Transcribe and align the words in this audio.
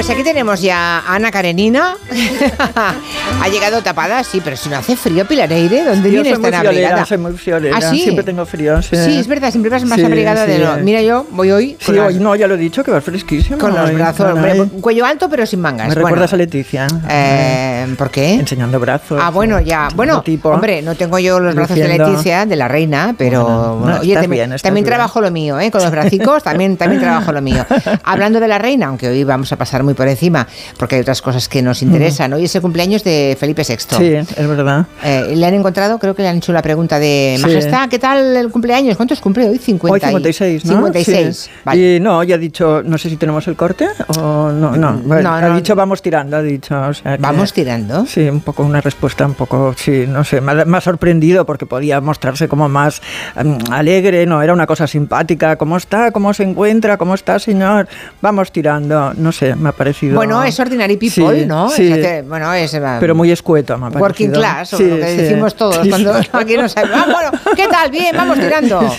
Pues 0.00 0.08
aquí 0.08 0.22
tenemos 0.24 0.62
ya 0.62 1.00
a 1.00 1.14
Ana 1.16 1.30
Karenina. 1.30 1.94
ha 3.42 3.48
llegado 3.50 3.82
tapada, 3.82 4.24
sí, 4.24 4.40
pero 4.42 4.56
si 4.56 4.70
no 4.70 4.76
hace 4.76 4.96
frío, 4.96 5.26
Pilareire, 5.26 5.84
¿dónde 5.84 6.08
Yo 6.10 6.22
viene 6.22 6.30
soy 6.30 6.38
muy 6.38 6.46
esta 6.48 6.60
friolera, 6.60 6.86
abrigada? 6.88 7.04
soy 7.04 7.18
muy 7.18 7.32
friolera. 7.34 7.76
¿Ah, 7.76 7.82
sí? 7.82 8.00
Siempre 8.00 8.24
tengo 8.24 8.46
frío. 8.46 8.80
Sí, 8.80 8.96
Sí, 8.96 9.18
es 9.18 9.26
verdad, 9.26 9.50
siempre 9.50 9.70
vas 9.70 9.84
más 9.84 9.98
Sí, 9.98 10.04
abrigada 10.06 10.46
de 10.46 10.58
lo... 10.58 10.76
Mira, 10.78 11.02
yo 11.02 11.26
voy 11.32 11.50
hoy 11.52 11.76
Sí, 11.78 11.92
las- 11.92 12.06
hoy 12.06 12.14
no, 12.18 12.34
ya 12.34 12.46
lo 12.46 12.54
he 12.54 12.56
dicho, 12.56 12.82
que 12.82 12.90
va 12.90 13.02
fresquísimo. 13.02 13.58
con 13.58 13.74
los 13.74 13.92
brazos, 13.92 14.32
hombre, 14.32 14.64
cuello 14.80 15.04
alto 15.04 15.28
pero 15.28 15.44
sin 15.44 15.60
mangas. 15.60 15.88
Me 15.88 15.94
Bueno, 15.96 16.06
recuerdas 16.08 16.32
a 16.32 16.36
Leticia. 16.38 16.86
eh, 17.10 17.94
¿Por 17.98 18.10
qué? 18.10 18.34
Enseñando 18.36 18.80
brazos. 18.80 19.20
Ah, 19.22 19.28
bueno, 19.28 19.60
ya. 19.60 19.88
Bueno, 19.94 20.22
tipo. 20.22 20.48
hombre, 20.48 20.80
no 20.80 20.94
tengo 20.94 21.18
yo 21.18 21.38
los 21.40 21.54
brazos 21.54 21.76
de 21.76 21.82
Luciendo. 21.82 22.08
Leticia, 22.10 22.46
de 22.46 22.56
la 22.56 22.68
reina, 22.68 23.14
pero 23.18 23.42
Bueno, 23.44 23.74
bueno, 23.76 23.94
no, 23.96 24.00
oye, 24.00 24.08
bien, 24.28 24.50
también 24.62 24.72
bien. 24.72 24.84
trabajo 24.84 25.20
lo 25.20 25.30
mío, 25.30 25.60
¿eh? 25.60 25.70
Con 25.70 25.82
los 25.82 25.90
bracicos 25.90 26.42
también, 26.42 26.78
también 26.78 27.02
trabajo 27.02 27.32
lo 27.32 27.42
mío. 27.42 27.66
Hablando 28.04 28.40
de 28.40 28.48
la 28.48 28.58
reina, 28.58 28.86
aunque 28.86 29.08
hoy 29.08 29.24
vamos 29.24 29.52
a 29.52 29.56
pasar 29.56 29.82
muy 29.82 29.89
por 29.94 30.08
encima, 30.08 30.46
porque 30.78 30.96
hay 30.96 31.00
otras 31.02 31.22
cosas 31.22 31.48
que 31.48 31.62
nos 31.62 31.82
interesan. 31.82 32.32
Hoy 32.32 32.44
es 32.44 32.54
el 32.54 32.62
cumpleaños 32.62 33.04
de 33.04 33.36
Felipe 33.38 33.62
VI. 33.66 33.76
Sí, 33.96 34.12
es 34.14 34.48
verdad. 34.48 34.86
Eh, 35.04 35.34
le 35.36 35.46
han 35.46 35.54
encontrado, 35.54 35.98
creo 35.98 36.14
que 36.14 36.22
le 36.22 36.28
han 36.28 36.38
hecho 36.38 36.52
la 36.52 36.62
pregunta 36.62 36.98
de. 36.98 37.38
Majestad, 37.40 37.88
¿qué 37.88 37.98
tal 37.98 38.36
el 38.36 38.50
cumpleaños? 38.50 38.96
¿Cuántos 38.96 39.20
cumple 39.20 39.48
hoy? 39.48 39.58
50 39.58 39.92
Hoy 39.92 39.98
y- 39.98 40.06
56, 40.32 40.64
¿no? 40.66 40.72
56, 40.74 41.36
Sí. 41.36 41.50
vale. 41.64 41.96
Y 41.96 42.00
no, 42.00 42.22
ya 42.24 42.34
ha 42.34 42.38
dicho, 42.38 42.82
no 42.84 42.98
sé 42.98 43.08
si 43.10 43.16
tenemos 43.16 43.46
el 43.48 43.56
corte 43.56 43.86
o 44.18 44.50
no, 44.52 44.76
no. 44.76 44.92
Bueno, 45.04 45.22
No, 45.30 45.34
ha 45.36 45.40
no. 45.48 45.56
dicho 45.56 45.74
vamos 45.74 46.02
tirando, 46.02 46.36
ha 46.36 46.42
dicho. 46.42 46.78
o 46.80 46.94
sea 46.94 47.16
que- 47.16 47.22
Vamos 47.22 47.52
tirando. 47.52 48.06
Sí, 48.06 48.28
un 48.28 48.40
poco 48.40 48.62
una 48.62 48.80
respuesta 48.80 49.26
un 49.26 49.34
poco, 49.34 49.74
sí, 49.76 50.04
no 50.08 50.24
sé, 50.24 50.40
me 50.40 50.52
ha, 50.52 50.64
me 50.64 50.76
ha 50.78 50.80
sorprendido 50.80 51.44
porque 51.46 51.66
podía 51.66 52.00
mostrarse 52.00 52.48
como 52.48 52.68
más 52.68 53.00
mm, 53.42 53.72
alegre, 53.72 54.26
no, 54.26 54.42
era 54.42 54.52
una 54.52 54.66
cosa 54.66 54.86
simpática. 54.86 55.56
¿Cómo 55.56 55.76
está? 55.76 56.10
¿Cómo 56.12 56.32
se 56.34 56.42
encuentra? 56.44 56.96
¿Cómo 56.96 57.14
está, 57.14 57.38
señor? 57.38 57.88
Vamos 58.20 58.52
tirando, 58.52 59.12
no 59.14 59.32
sé, 59.32 59.54
me 59.56 59.68
ha 59.70 59.72
parecido. 59.80 60.14
Bueno, 60.14 60.44
es 60.44 60.60
ordinary 60.60 60.98
people, 60.98 61.40
Sí, 61.40 61.46
¿no? 61.46 61.70
Sí, 61.70 61.90
Es 61.90 61.98
hace- 62.04 62.22
bueno, 62.22 62.52
es... 62.52 62.74
eh, 62.74 62.82
pero 63.00 63.14
muy 63.14 63.30
escueto, 63.30 63.78
me 63.78 63.86
ha 63.86 63.88
parecido. 63.88 64.02
Working 64.04 64.30
class, 64.32 64.74
o 64.74 64.76
Sí, 64.76 64.84
lo 64.84 64.96
que 64.96 65.04
decimos 65.04 65.54
todos 65.54 65.78
cuando 65.88 66.12
aquí 66.32 66.56
no 66.58 66.68
sabemos. 66.68 66.98
Ah, 66.98 67.06
bueno, 67.10 67.30
¿qué 67.56 67.66
tal? 67.66 67.90
Bien, 67.90 68.14
vamos 68.14 68.38
tirando. 68.38 68.80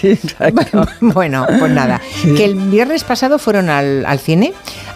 Bueno, 1.01 1.45
pues 1.59 1.71
nada. 1.71 2.01
Que 2.35 2.45
el 2.45 2.55
viernes 2.55 3.03
pasado 3.03 3.37
fueron 3.37 3.69
al, 3.69 4.05
al 4.07 4.17
cine 4.19 4.53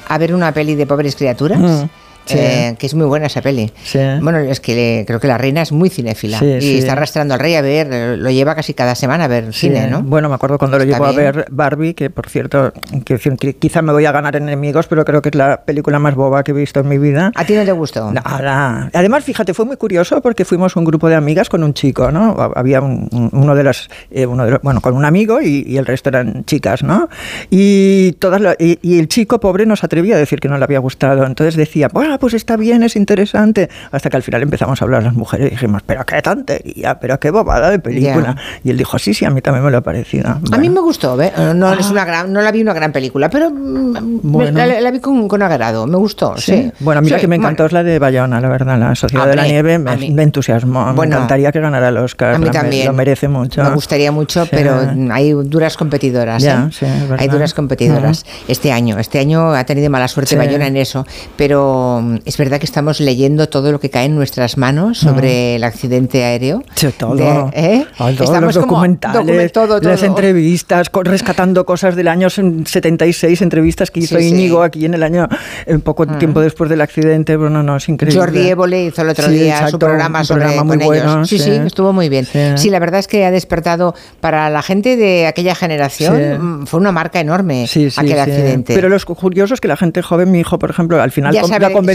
a 0.08 0.18
ver 0.18 0.34
una 0.34 0.52
peli 0.52 0.74
de 0.76 0.88
pobres 0.88 1.16
criaturas. 1.16 1.60
Mm, 1.60 1.84
sí. 2.26 2.36
eh, 2.38 2.76
que 2.78 2.86
es 2.88 2.94
muy 2.94 3.06
buena 3.06 3.28
esa 3.28 3.42
peli. 3.42 3.72
Sí. 3.84 4.00
Bueno, 4.22 4.40
es 4.40 4.60
que 4.60 4.76
le- 4.76 5.06
creo 5.06 5.20
que 5.20 5.28
la 5.28 5.38
reina 5.38 5.62
es 5.62 5.72
muy 5.72 5.90
cinéfila 5.90 6.40
Sí, 6.40 6.46
y 6.62 6.78
está 6.80 6.94
arrastrando 6.94 7.34
al 7.34 7.40
rey 7.40 7.56
a 7.56 7.62
ver, 7.62 8.18
lo 8.18 8.30
lleva 8.32 8.56
casi 8.56 8.74
cada 8.74 8.96
semana 8.96 9.26
a 9.26 9.28
ver 9.28 9.54
cine, 9.54 9.88
¿no? 9.88 10.02
Bueno, 10.02 10.30
me 10.30 10.36
acuerdo 10.36 10.58
cuando 10.58 10.78
lo 10.78 10.84
llevo 10.84 11.06
a 11.06 11.12
ver 11.12 11.46
Barbie, 11.52 11.94
que 11.94 12.10
por 12.10 12.30
cierto, 12.30 12.74
que, 13.06 13.18
quizá 13.58 13.82
me 13.82 13.92
voy 13.94 14.06
a 14.06 14.12
ganar 14.12 14.36
enemigos, 14.36 14.88
pero 14.88 15.06
creo 15.06 15.22
que 15.22 15.30
es 15.30 15.36
la 15.36 15.64
película 15.64 16.00
más 16.00 16.16
boba 16.16 16.44
que 16.44 16.52
he 16.52 16.54
visto 16.54 16.80
en 16.80 16.88
mi 16.90 16.98
vida. 16.98 17.32
¿A 17.36 17.46
ti 17.46 17.54
no 17.56 17.64
te 17.64 17.72
gustó? 17.72 18.12
Nada. 18.12 18.90
Además, 18.94 19.24
fíjate, 19.24 19.54
fue 19.54 19.66
muy 19.66 19.78
curioso 19.78 20.22
porque 20.22 20.46
fuimos 20.46 20.76
un 20.76 20.86
grupo 20.86 21.08
de 21.10 21.16
amigas 21.16 21.50
con 21.50 21.64
un 21.64 21.74
chico, 21.74 22.12
¿no? 22.12 22.36
Había 22.56 22.82
un- 22.82 23.08
un- 23.12 23.30
uno 23.34 23.56
de 23.56 23.64
las, 23.64 23.90
eh, 24.12 24.26
uno 24.26 24.46
de 24.46 24.52
los- 24.52 24.62
bueno, 24.62 24.82
con 24.82 24.96
un 24.96 25.06
amigo 25.06 25.42
y, 25.42 25.64
y 25.68 25.78
el 25.78 25.86
resto 25.86 26.10
eran 26.10 26.44
chicas, 26.46 26.84
¿no? 26.84 27.10
Y 27.50 28.14
todas 28.14 28.42
la- 28.42 28.56
y, 28.60 28.80
y 28.82 29.00
el 29.00 29.08
chico 29.08 29.40
pobre 29.40 29.66
no 29.66 29.76
se 29.76 29.86
atrevía 29.86 30.16
a 30.16 30.18
decir 30.20 30.40
que 30.40 30.48
no 30.48 30.58
le 30.58 30.64
había 30.64 30.80
gustado. 30.80 31.26
Entonces 31.26 31.56
decía, 31.56 31.90
bueno, 31.92 32.15
pues 32.20 32.34
está 32.34 32.58
bien, 32.58 32.84
es 32.84 32.96
interesante. 32.96 33.70
Hasta 33.92 34.10
que 34.10 34.18
al 34.18 34.24
final 34.24 34.42
empezamos 34.42 34.82
a 34.82 34.86
hablar 34.86 35.04
las 35.04 35.14
mujeres 35.14 35.48
y 35.48 35.50
dijimos, 35.52 35.82
pero 35.86 36.06
qué 36.06 36.22
tontería, 36.22 37.00
pero 37.00 37.20
qué 37.20 37.32
bobada 37.32 37.70
de 37.70 37.80
película. 37.80 38.36
Y 38.64 38.70
él 38.72 38.78
dijo, 38.78 38.98
sí, 39.00 39.14
sí, 39.14 39.26
a 39.26 39.30
mí 39.30 39.42
también 39.42 39.64
me 39.66 39.72
lo 39.72 39.78
ha 39.78 39.82
parecido. 39.82 40.30
A 40.52 40.58
mí 40.58 40.70
me 40.70 40.80
gustó. 40.80 41.20
Eh, 41.22 41.32
no 41.56 41.74
es 41.74 41.90
una 41.90 42.06
gran, 42.06 42.32
no 42.32 42.42
la 42.42 42.52
vi 42.52 42.62
una 42.62 42.74
gran 42.74 42.92
película, 42.92 43.30
pero 43.30 43.50
mm, 43.50 44.52
la, 44.54 44.66
la 44.82 44.92
vi 44.92 45.00
con, 45.00 45.28
con 45.28 45.42
agrado, 45.42 45.88
me 45.88 45.98
gustó, 45.98 46.38
sí. 46.38 46.54
Sí. 46.56 46.72
Bueno, 46.80 47.00
a 47.00 47.02
mí 47.02 47.10
la 47.10 47.18
Sí, 47.18 47.22
que 47.22 47.28
me 47.28 47.36
encantó 47.36 47.64
bueno, 47.64 47.68
es 47.68 47.74
la 47.74 47.84
de 47.84 48.00
Bayona, 48.00 48.40
la 48.42 48.50
verdad, 48.50 48.78
la 48.80 48.96
Sociedad 48.96 49.28
de 49.28 49.36
la 49.36 49.46
Nieve 49.46 49.78
me, 49.80 49.96
me 50.12 50.24
entusiasmó. 50.24 50.94
Bueno, 50.94 50.96
me 50.96 51.06
encantaría 51.18 51.52
que 51.52 51.60
ganara 51.60 51.90
el 51.90 51.98
Oscar. 51.98 52.36
A 52.36 52.38
mí 52.38 52.50
también. 52.50 52.88
Lo 52.88 52.94
merece 52.94 53.28
mucho. 53.28 53.64
Me 53.64 53.70
gustaría 53.72 54.12
mucho, 54.12 54.44
Sí. 54.44 54.50
pero 54.52 54.80
hay 55.12 55.32
duras 55.32 55.78
competidoras. 55.78 56.42
Ya, 56.44 56.68
¿eh? 56.68 56.72
sí, 56.72 56.86
es 56.86 57.02
verdad. 57.02 57.18
hay 57.20 57.28
duras 57.28 57.54
competidoras 57.54 58.26
este 58.48 58.72
año. 58.72 59.00
Este 59.00 59.20
año 59.20 59.54
ha 59.54 59.64
tenido 59.66 59.90
mala 59.90 60.08
suerte. 60.08 60.36
Bayona 60.36 60.68
en 60.68 60.78
eso, 60.78 61.06
pero 61.38 62.02
mm, 62.06 62.20
es 62.26 62.38
verdad 62.38 62.60
que 62.60 62.66
estamos 62.66 63.00
leyendo 63.00 63.50
todo 63.50 63.72
lo 63.72 63.80
que 63.80 63.90
cae 63.90 64.06
en 64.06 64.16
nuestras 64.16 64.58
manos 64.58 65.00
sobre 65.00 65.56
el 65.56 65.64
accidente 65.64 66.24
aéreo. 66.24 66.64
Sí, 66.76 66.88
todo. 66.98 67.16
De- 67.16 67.24
¿eh? 67.54 67.86
Ay, 67.98 68.16
todos 68.16 68.30
Estamos 68.30 68.56
los 68.56 68.64
como 68.66 68.76
documentales, 68.78 69.22
document- 69.28 69.52
todo, 69.52 69.80
las 69.82 70.00
todo. 70.00 70.10
entrevistas, 70.10 70.90
co- 70.90 71.04
rescatando 71.04 71.66
cosas 71.66 71.96
del 71.96 72.08
año 72.08 72.30
76, 72.30 73.42
entrevistas 73.42 73.92
que 73.92 74.00
hizo 74.02 74.18
Sí, 74.18 74.24
sí. 74.24 74.30
Íñigo 74.30 74.64
aquí 74.64 74.86
en 74.86 74.94
el 74.94 75.04
año, 75.04 75.28
en 75.66 75.82
poco 75.82 76.06
tiempo 76.08 76.40
después 76.42 76.70
del 76.70 76.82
accidente. 76.82 77.36
Bueno, 77.36 77.64
no, 77.64 77.78
es 77.78 77.90
increíble. 77.90 78.20
Jordi 78.20 78.48
Évole 78.50 78.86
hizo 78.86 79.02
el 79.02 79.10
otro 79.10 79.28
Sí, 79.28 79.34
día 79.34 79.58
su 79.58 79.64
exacto, 79.66 79.80
programa 79.80 80.20
un 80.20 80.26
sobre 80.26 80.42
programa 80.46 80.64
muy 80.64 80.78
con 80.78 80.86
bueno, 80.88 81.14
ellos. 81.16 81.30
Sí, 81.30 81.40
sí, 81.40 81.46
sí. 81.46 81.52
estuvo 81.66 81.94
muy 81.94 82.10
bien. 82.10 82.26
Sí. 82.26 82.40
Sí. 82.56 82.70
la 82.70 82.80
verdad 82.80 83.00
es 83.00 83.08
que 83.08 83.26
ha 83.26 83.32
despertado 83.32 83.96
para 84.20 84.50
la 84.50 84.62
gente 84.62 84.98
de 84.98 85.28
aquella 85.28 85.56
generación, 85.56 86.16
Sí. 86.18 86.40
mm, 86.40 86.66
fue 86.66 86.80
una 86.80 86.92
marca 86.92 87.20
enorme 87.20 87.68
Sí, 87.68 87.90
sí, 87.90 88.00
aquel 88.00 88.14
sí. 88.14 88.20
accidente. 88.20 88.74
Pero 88.76 88.90
lo 88.90 88.98
curioso 89.16 89.54
es 89.54 89.62
que 89.62 89.68
la 89.68 89.78
gente 89.78 90.02
joven, 90.02 90.32
mi 90.32 90.40
hijo, 90.40 90.58
por 90.60 90.70
ejemplo, 90.70 91.02
al 91.02 91.12
final 91.12 91.34
la 91.34 91.42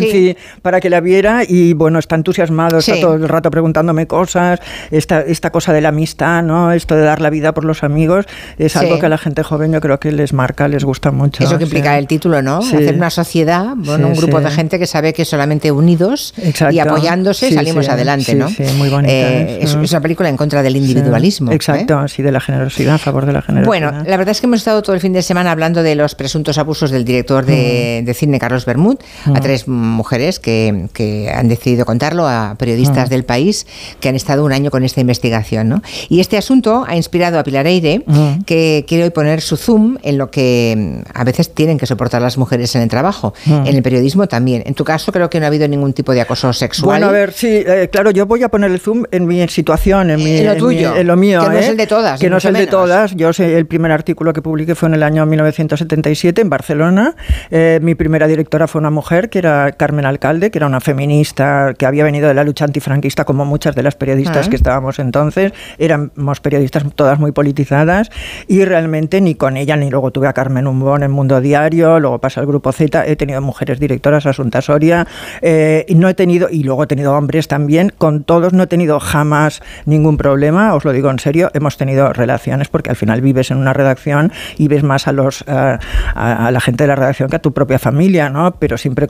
convencí 0.00 0.28
sí. 0.30 0.36
para 0.62 0.80
que 0.80 0.90
la 0.90 1.00
viera 1.00 1.42
y 1.46 1.72
bueno, 1.74 1.98
está 1.98 2.16
entusiasmado, 2.16 2.80
Sí. 2.80 2.90
está 2.92 3.00
todo 3.06 3.14
el 3.14 3.28
rato 3.28 3.50
preguntándome 3.50 4.06
cosas, 4.06 4.60
esta, 4.90 5.20
esta 5.20 5.50
cosa 5.50 5.72
de 5.72 5.80
la 5.80 5.90
amistad, 5.90 6.42
¿no? 6.42 6.72
Esto 6.72 6.94
de 6.96 7.02
dar 7.02 7.20
la 7.20 7.30
vida 7.30 7.52
por 7.54 7.64
los 7.64 7.82
amigos, 7.82 8.26
es 8.58 8.72
Sí. 8.72 8.78
algo 8.78 8.98
que 8.98 9.06
a 9.06 9.08
la 9.08 9.18
gente 9.18 9.42
joven 9.42 9.72
yo 9.72 9.80
creo 9.80 9.98
que 10.00 10.12
les 10.12 10.32
marca, 10.32 10.68
les 10.68 10.84
gusta 10.84 11.10
mucho. 11.10 11.44
Eso 11.44 11.58
que 11.58 11.64
implica 11.64 11.98
el 11.98 12.06
título, 12.06 12.42
¿no? 12.42 12.58
Hacer 12.58 12.94
una 12.94 13.10
sociedad, 13.10 13.74
bueno, 13.76 14.08
un 14.08 14.14
grupo 14.14 14.40
de 14.40 14.50
gente 14.50 14.78
que 14.78 14.86
sabe 14.86 15.12
que 15.12 15.24
solamente 15.24 15.70
unidos 15.72 16.34
Exacto. 16.42 16.74
y 16.74 16.78
apoyándose 16.80 17.52
salimos 17.52 17.88
adelante, 17.88 18.34
¿no? 18.34 18.48
sí, 18.48 18.62
muy 18.76 18.88
bonita, 18.88 19.12
Eh, 19.12 19.58
es, 19.62 19.70
sí. 19.70 19.78
es 19.82 19.90
una 19.92 20.00
película 20.00 20.28
en 20.28 20.36
contra 20.36 20.62
del 20.62 20.76
individualismo. 20.76 21.50
¿eh? 21.52 21.54
Exacto, 21.54 22.06
sí, 22.08 22.22
de 22.22 22.32
la 22.32 22.40
generosidad, 22.40 22.94
a 22.94 22.98
favor 22.98 23.26
de 23.26 23.32
la 23.32 23.42
generosidad. 23.42 23.66
Bueno, 23.66 23.92
la 24.06 24.16
verdad 24.16 24.30
es 24.32 24.40
que 24.40 24.46
hemos 24.46 24.58
estado 24.60 24.82
todo 24.82 24.94
el 24.94 25.00
fin 25.00 25.12
de 25.12 25.22
semana 25.22 25.50
hablando 25.52 25.82
de 25.82 25.94
los 25.94 26.14
presuntos 26.14 26.58
abusos 26.58 26.90
del 26.90 27.04
director 27.04 27.44
de, 27.44 28.02
de 28.04 28.14
cine 28.14 28.38
Carlos 28.38 28.64
Bermud 28.64 28.96
a 29.26 29.40
tres 29.40 29.64
mujeres 29.90 30.38
que, 30.40 30.86
que 30.92 31.30
han 31.30 31.48
decidido 31.48 31.84
contarlo, 31.84 32.26
a 32.28 32.54
periodistas 32.58 33.10
del 33.10 33.24
país 33.24 33.66
que 34.00 34.08
han 34.08 34.16
estado 34.16 34.44
un 34.44 34.52
año 34.52 34.70
con 34.70 34.84
esta 34.84 35.00
investigación. 35.00 35.68
¿no? 35.68 35.82
Y 36.08 36.20
este 36.20 36.36
asunto 36.36 36.84
ha 36.86 36.96
inspirado 36.96 37.38
a 37.38 37.42
Pilar 37.44 37.66
Eire, 37.66 38.04
que 38.46 38.84
quiere 38.88 39.04
hoy 39.04 39.10
poner 39.10 39.40
su 39.40 39.56
zoom 39.56 39.98
en 40.02 40.18
lo 40.18 40.30
que 40.30 40.74
mm, 41.04 41.10
a 41.14 41.24
veces 41.24 41.54
tienen 41.54 41.78
que 41.78 41.86
soportar 41.86 42.22
las 42.22 42.38
mujeres 42.38 42.74
en 42.76 42.82
el 42.82 42.88
trabajo, 42.88 43.34
en 43.46 43.66
el 43.66 43.82
periodismo 43.82 44.26
también. 44.26 44.62
En 44.66 44.74
tu 44.74 44.84
caso 44.84 45.12
creo 45.12 45.28
que 45.30 45.38
no 45.40 45.46
ha 45.46 45.48
habido 45.48 45.66
ningún 45.68 45.92
tipo 45.92 46.12
de 46.12 46.20
acoso 46.20 46.52
sexual. 46.52 46.86
Bueno, 46.86 47.06
a 47.06 47.12
ver, 47.12 47.32
sí, 47.32 47.48
eh, 47.48 47.88
claro, 47.90 48.10
yo 48.10 48.26
voy 48.26 48.42
a 48.42 48.48
poner 48.48 48.70
el 48.70 48.80
zoom 48.80 49.04
en 49.10 49.26
mi 49.26 49.46
situación, 49.48 50.10
en, 50.10 50.22
mi, 50.22 50.38
En 50.38 50.46
lo 50.46 50.52
mi- 50.54 50.58
tuyo, 50.58 50.96
en 50.96 51.06
lo 51.06 51.16
mío. 51.16 51.40
que 51.42 51.48
no 51.50 51.58
es 51.58 51.66
¿eh? 51.66 51.70
el 51.70 51.76
de 51.76 51.86
todas, 51.86 52.20
Que 52.20 52.30
no 52.30 52.36
es 52.38 52.44
el 52.44 52.54
de 52.54 52.66
todas. 52.66 53.14
Yo 53.14 53.32
sé, 53.32 53.56
el 53.56 53.66
primer 53.66 53.92
artículo 53.92 54.32
que 54.32 54.42
publiqué 54.42 54.74
fue 54.74 54.88
en 54.88 54.94
el 54.94 55.02
año 55.02 55.24
1977 55.26 56.40
en 56.40 56.50
Barcelona. 56.50 57.14
Eh, 57.50 57.78
mi 57.82 57.94
primera 57.94 58.26
directora 58.26 58.66
fue 58.68 58.80
una 58.80 58.90
mujer, 58.90 59.30
que 59.30 59.38
era 59.38 59.72
Carmen 59.80 60.04
Alcalde, 60.04 60.50
que 60.50 60.58
era 60.58 60.66
una 60.66 60.80
feminista 60.80 61.72
que 61.76 61.86
había 61.86 62.04
venido 62.04 62.28
de 62.28 62.34
la 62.34 62.44
lucha 62.44 62.66
antifranquista, 62.66 63.24
como 63.24 63.46
muchas 63.46 63.74
de 63.74 63.82
las 63.82 63.94
periodistas 63.94 64.46
Ah. 64.46 64.50
que 64.50 64.56
estábamos 64.56 64.98
entonces. 64.98 65.52
Éramos 65.78 66.40
periodistas 66.40 66.84
todas 66.94 67.18
muy 67.18 67.32
politizadas 67.32 68.10
y 68.46 68.64
realmente 68.66 69.20
ni 69.22 69.34
con 69.34 69.56
ella 69.56 69.76
ni 69.76 69.88
luego 69.90 70.10
tuve 70.10 70.28
a 70.28 70.34
Carmen 70.34 70.66
Umbón 70.66 71.02
en 71.02 71.10
Mundo 71.10 71.40
Diario, 71.40 71.98
luego 71.98 72.18
pasa 72.20 72.40
al 72.40 72.46
Grupo 72.46 72.72
Z, 72.72 73.06
he 73.06 73.16
tenido 73.16 73.40
mujeres 73.40 73.80
directoras, 73.80 74.26
Asunta 74.26 74.60
Soria, 74.60 75.06
eh, 75.40 75.86
y 75.88 75.94
no 75.94 76.08
he 76.10 76.14
tenido, 76.14 76.48
y 76.50 76.62
luego 76.62 76.84
he 76.84 76.86
tenido 76.86 77.14
hombres 77.16 77.48
también, 77.48 77.90
con 77.96 78.24
todos 78.24 78.52
no 78.52 78.64
he 78.64 78.66
tenido 78.66 79.00
jamás 79.00 79.62
ningún 79.86 80.18
problema, 80.18 80.74
os 80.74 80.84
lo 80.84 80.92
digo 80.92 81.10
en 81.10 81.18
serio, 81.18 81.50
hemos 81.54 81.78
tenido 81.78 82.12
relaciones 82.12 82.68
porque 82.68 82.90
al 82.90 82.96
final 82.96 83.22
vives 83.22 83.50
en 83.50 83.56
una 83.56 83.72
redacción 83.72 84.30
y 84.58 84.68
ves 84.68 84.82
más 84.82 85.08
a 85.08 85.12
los 85.12 85.42
a, 85.48 85.78
a- 86.14 86.46
a 86.46 86.50
la 86.50 86.60
gente 86.60 86.84
de 86.84 86.88
la 86.88 86.96
redacción 86.96 87.30
que 87.30 87.36
a 87.36 87.38
tu 87.40 87.52
propia 87.54 87.78
familia, 87.78 88.28
¿no? 88.28 88.52
Pero 88.58 88.76
siempre 88.76 89.06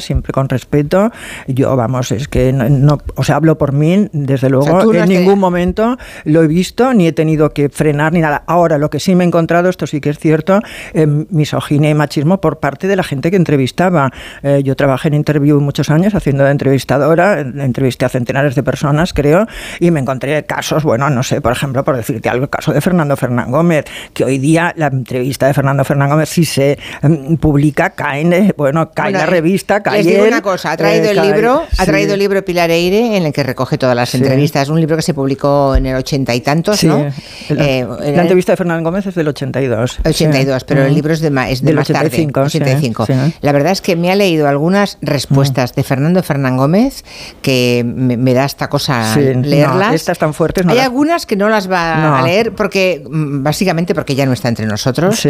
siempre 0.00 0.32
con 0.32 0.48
respeto. 0.48 1.10
Yo, 1.46 1.74
vamos, 1.76 2.12
es 2.12 2.28
que 2.28 2.52
no, 2.52 2.68
no- 2.68 2.98
o 3.14 3.24
sea, 3.24 3.36
hablo 3.36 3.58
por 3.58 3.72
mí, 3.72 4.08
desde 4.12 4.48
luego, 4.50 4.66
en 4.92 5.08
ningún 5.08 5.16
tenido- 5.24 5.36
momento 5.36 5.96
lo 6.24 6.42
he 6.42 6.46
visto 6.46 6.92
ni 6.94 7.06
he 7.06 7.12
tenido 7.12 7.50
que 7.52 7.68
frenar 7.68 8.12
ni 8.12 8.20
nada. 8.20 8.42
Ahora, 8.46 8.78
lo 8.78 8.90
que 8.90 9.00
sí 9.00 9.14
me 9.14 9.24
he 9.24 9.26
encontrado, 9.26 9.68
esto 9.68 9.86
sí 9.86 10.00
que 10.00 10.10
es 10.10 10.18
cierto, 10.18 10.60
eh, 10.94 11.06
misoginia 11.30 11.90
y 11.90 11.94
machismo 11.94 12.40
por 12.40 12.58
parte 12.58 12.86
de 12.88 12.96
la 12.96 13.02
gente 13.02 13.30
que 13.30 13.36
entrevistaba. 13.36 14.10
Eh, 14.42 14.62
yo 14.64 14.76
trabajé 14.76 15.08
en 15.08 15.14
interview 15.14 15.60
muchos 15.60 15.90
años 15.90 16.14
haciendo 16.14 16.44
de 16.44 16.50
entrevistadora, 16.50 17.40
entrevisté 17.40 18.04
a 18.04 18.08
centenares 18.08 18.54
de 18.54 18.62
personas, 18.62 19.12
creo, 19.12 19.46
y 19.80 19.90
me 19.90 20.00
encontré 20.00 20.44
casos, 20.44 20.82
bueno, 20.84 21.10
no 21.10 21.22
sé, 21.22 21.40
por 21.40 21.52
ejemplo, 21.52 21.84
por 21.84 21.96
decirte 21.96 22.28
algo, 22.28 22.44
el 22.44 22.50
caso 22.50 22.72
de 22.72 22.80
Fernando 22.80 23.16
Fernán 23.16 23.50
Gómez, 23.50 23.84
que 24.14 24.24
hoy 24.24 24.38
día 24.38 24.72
la 24.76 24.86
entrevista 24.88 25.46
de 25.46 25.54
Fernando 25.54 25.84
Fernán 25.84 26.08
Gómez, 26.10 26.28
si 26.28 26.44
se 26.44 26.78
mm, 27.02 27.34
publica, 27.36 27.90
caen, 27.90 28.32
eh, 28.32 28.54
bueno, 28.56 28.90
cae 28.92 29.06
Bueno, 29.12 29.18
la 29.18 29.26
revista 29.26 29.67
entrevista, 29.76 29.96
Les 29.96 30.06
digo 30.06 30.26
una 30.26 30.42
cosa, 30.42 30.72
ha 30.72 30.76
traído 30.76 31.10
el 31.10 31.20
libro, 31.20 31.64
ha 31.76 31.86
traído 31.86 32.14
el 32.14 32.20
libro 32.20 32.44
Pilar 32.44 32.70
Eire 32.70 33.16
en 33.16 33.26
el 33.26 33.32
que 33.32 33.42
recoge 33.42 33.78
todas 33.78 33.94
las 33.94 34.14
entrevistas, 34.14 34.68
un 34.68 34.80
libro 34.80 34.96
que 34.96 35.02
se 35.02 35.14
publicó 35.14 35.74
en 35.76 35.86
el 35.86 35.96
ochenta 35.96 36.34
y 36.34 36.40
tantos, 36.40 36.84
¿no? 36.84 37.06
La, 37.48 37.64
la 37.64 38.22
entrevista 38.22 38.52
de 38.52 38.56
Fernán 38.56 38.82
Gómez 38.82 39.06
es 39.06 39.14
del 39.14 39.28
82. 39.28 40.00
82, 40.04 40.64
pero 40.64 40.84
el 40.84 40.94
libro 40.94 41.12
es 41.12 41.20
de, 41.20 41.28
es 41.48 41.62
de 41.62 41.72
más 41.72 41.90
85, 41.90 42.32
tarde, 42.32 42.46
85. 42.46 43.06
La 43.40 43.52
verdad 43.52 43.72
es 43.72 43.80
que 43.80 43.96
me 43.96 44.10
ha 44.10 44.16
leído 44.16 44.48
algunas 44.48 44.98
respuestas 45.00 45.74
de 45.74 45.82
Fernando 45.82 46.22
Fernán 46.22 46.56
Gómez 46.56 47.04
que 47.42 47.82
me, 47.84 48.34
da 48.34 48.44
esta 48.44 48.68
cosa 48.68 49.16
leerlas. 49.16 49.94
estas 49.94 50.18
tan 50.18 50.34
fuertes 50.34 50.66
Hay 50.66 50.78
algunas 50.78 51.26
que 51.26 51.36
no 51.36 51.48
las 51.48 51.70
va 51.70 52.18
a 52.18 52.22
leer 52.22 52.52
porque 52.52 53.02
mm, 53.08 53.42
básicamente 53.42 53.94
porque 53.94 54.14
ya 54.14 54.26
no 54.26 54.32
está 54.32 54.48
entre 54.48 54.66
nosotros, 54.66 55.26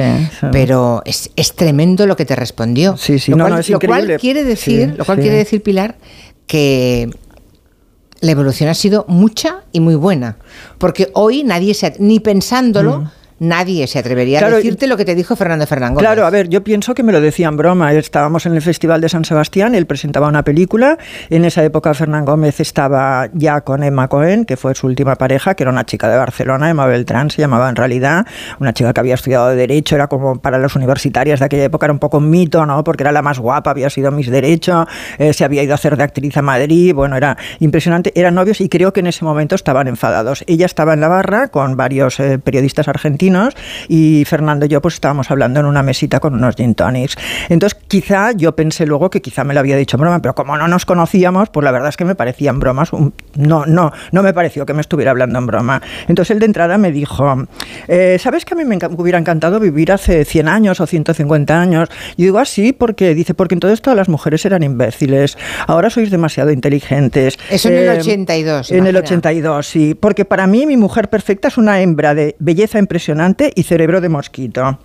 pero 0.53 1.03
es, 1.05 1.31
es, 1.37 1.55
tremendo 1.55 2.07
lo 2.07 2.17
que 2.17 2.25
te 2.25 2.37
respondió. 2.37 2.97
Sí, 2.97 3.19
sí, 3.19 3.33
lo 3.33 3.39
cual, 3.39 3.65
lo 3.69 3.81
cual 3.81 4.19
quiere 4.29 4.45
decir, 4.45 4.95
lo 4.99 5.07
cual 5.07 5.21
quiere 5.21 5.37
decir 5.37 5.63
Pilar 5.63 5.97
que 6.47 7.09
la 8.21 8.31
evolución 8.31 8.69
ha 8.69 8.75
sido 8.75 9.07
mucha 9.09 9.65
y 9.73 9.81
muy 9.81 9.95
buena, 9.95 10.37
porque 10.77 11.09
hoy 11.15 11.45
nadie 11.45 11.73
se 11.73 11.95
ni 11.99 12.21
pensándolo 12.21 13.01
mm. 13.01 13.11
Nadie 13.41 13.87
se 13.87 14.01
atrevería 14.01 14.45
a 14.45 14.51
decirte 14.51 14.89
lo 14.89 14.97
que 14.97 15.05
te 15.05 15.15
dijo 15.15 15.37
Fernando 15.37 15.67
Fernández. 15.67 15.99
Claro, 15.99 16.27
a 16.27 16.31
ver, 16.31 16.49
yo 16.49 16.65
pienso 16.65 16.95
que 16.95 17.05
me 17.05 17.13
lo 17.13 17.21
decían 17.21 17.57
broma. 17.57 17.93
Estábamos 17.93 18.47
en 18.47 18.55
el 18.55 18.63
Festival 18.63 19.01
de 19.01 19.09
San 19.09 19.25
Sebastián, 19.25 19.77
él 19.77 19.87
presentaba 19.87 20.27
una 20.29 20.43
película. 20.43 20.99
En 21.31 21.45
esa 21.45 21.63
época 21.63 21.95
Fernán 21.95 22.25
Gómez 22.25 22.59
estaba 22.59 23.29
ya 23.33 23.61
con 23.61 23.85
Emma 23.85 24.09
Cohen, 24.09 24.45
que 24.45 24.57
fue 24.57 24.75
su 24.75 24.89
última 24.89 25.15
pareja, 25.15 25.55
que 25.55 25.63
era 25.63 25.71
una 25.71 25.87
chica 25.87 26.09
de 26.09 26.17
Barcelona, 26.17 26.71
Emma 26.71 26.87
Beltrán 26.87 27.31
se 27.31 27.41
llamaba 27.41 27.69
en 27.69 27.77
realidad, 27.77 28.27
una 28.59 28.73
chica 28.73 28.93
que 28.93 29.01
había 29.01 29.15
estudiado 29.15 29.49
Derecho, 29.51 29.95
era 29.95 30.09
como 30.09 30.41
para 30.41 30.59
las 30.59 30.75
universitarias 30.75 31.39
de 31.39 31.47
aquella 31.47 31.65
época, 31.65 31.87
era 31.87 31.93
un 31.93 32.01
poco 32.01 32.19
un 32.19 32.31
mito, 32.31 32.67
¿no? 32.67 32.83
Porque 32.83 33.05
era 33.05 33.13
la 33.13 33.23
más 33.23 33.39
guapa, 33.39 33.71
había 33.71 33.89
sido 33.89 34.11
Miss 34.11 34.31
Derecho, 34.31 34.87
eh, 35.19 35.33
se 35.33 35.45
había 35.45 35.63
ido 35.63 35.73
a 35.73 35.77
hacer 35.77 35.97
de 35.97 36.03
actriz 36.03 36.37
a 36.37 36.43
Madrid, 36.43 36.93
bueno, 36.93 37.17
era 37.17 37.37
impresionante. 37.61 38.13
Eran 38.17 38.35
novios 38.35 38.61
y 38.61 38.69
creo 38.69 38.93
que 38.93 39.01
en 39.01 39.07
ese 39.07 39.25
momento 39.25 39.55
estaban 39.55 39.87
enfadados. 39.87 40.43
Ella 40.49 40.67
estaba 40.67 40.95
en 40.95 41.01
la 41.01 41.09
barra 41.09 41.49
con 41.49 41.77
varios 41.77 42.19
eh, 42.19 42.39
periodistas 42.39 42.89
argentinos 42.89 43.28
y 43.89 44.25
Fernando 44.25 44.67
y 44.67 44.69
yo 44.69 44.81
pues 44.81 44.95
estábamos 44.95 45.31
hablando 45.31 45.61
en 45.61 45.67
una 45.67 45.83
mesita 45.83 46.21
con 46.21 46.35
unos 46.35 46.57
gin 46.57 46.75
tonics. 46.75 47.17
Entonces 47.49 47.79
quizá 47.89 48.33
yo 48.33 48.55
pensé 48.55 48.87
luego 48.87 49.11
que 49.11 49.21
quizá 49.21 49.45
me 49.45 49.55
lo 49.55 49.61
había 49.61 49.77
dicho 49.77 49.97
en 49.97 50.03
broma, 50.03 50.21
pero 50.21 50.35
como 50.35 50.57
no 50.57 50.69
nos 50.69 50.85
conocíamos, 50.85 51.51
pues 51.51 51.65
la 51.65 51.71
verdad 51.71 51.89
es 51.89 51.97
que 51.97 52.05
me 52.05 52.15
parecían 52.15 52.61
bromas. 52.61 52.91
No, 53.35 53.67
no, 53.67 53.93
no 54.13 54.23
me 54.23 54.33
pareció 54.33 54.67
que 54.67 54.75
me 54.75 54.81
estuviera 54.81 55.11
hablando 55.11 55.39
en 55.39 55.47
broma. 55.47 55.83
Entonces 56.07 56.33
él 56.33 56.41
de 56.41 56.47
entrada 56.47 56.79
me 56.79 56.93
dijo, 56.93 57.47
eh, 57.89 58.19
¿sabes 58.21 58.45
que 58.45 58.55
a 58.55 58.57
mí 58.57 58.65
me 58.65 58.79
hubiera 58.97 59.19
encantado 59.19 59.61
vivir 59.61 59.93
hace 59.93 60.25
100 60.25 60.49
años 60.49 60.81
o 60.81 60.87
150 60.87 61.61
años? 61.61 61.89
Y 62.17 62.25
digo, 62.25 62.39
así, 62.39 62.71
ah, 62.71 62.77
porque 62.79 63.15
dice, 63.15 63.35
porque 63.35 63.55
entonces 63.55 63.83
todas 63.83 63.97
las 63.97 64.09
mujeres 64.09 64.45
eran 64.45 64.63
imbéciles, 64.63 65.37
ahora 65.67 65.91
sois 65.91 66.11
demasiado 66.11 66.51
inteligentes. 66.51 67.39
Eso 67.51 67.69
en 67.69 67.77
el 67.77 67.89
82. 67.99 68.71
Eh, 68.71 68.79
en 68.79 68.87
el 68.87 68.97
82, 68.97 69.67
sí, 69.67 69.95
porque 69.95 70.25
para 70.25 70.47
mí 70.47 70.67
mi 70.67 70.77
mujer 70.77 71.09
perfecta 71.09 71.49
es 71.49 71.59
una 71.59 71.81
hembra 71.81 72.15
de 72.15 72.37
belleza 72.39 72.79
impresionante 72.79 73.18
y 73.55 73.63
cerebro 73.63 74.01
de 74.01 74.09
mosquito. 74.09 74.79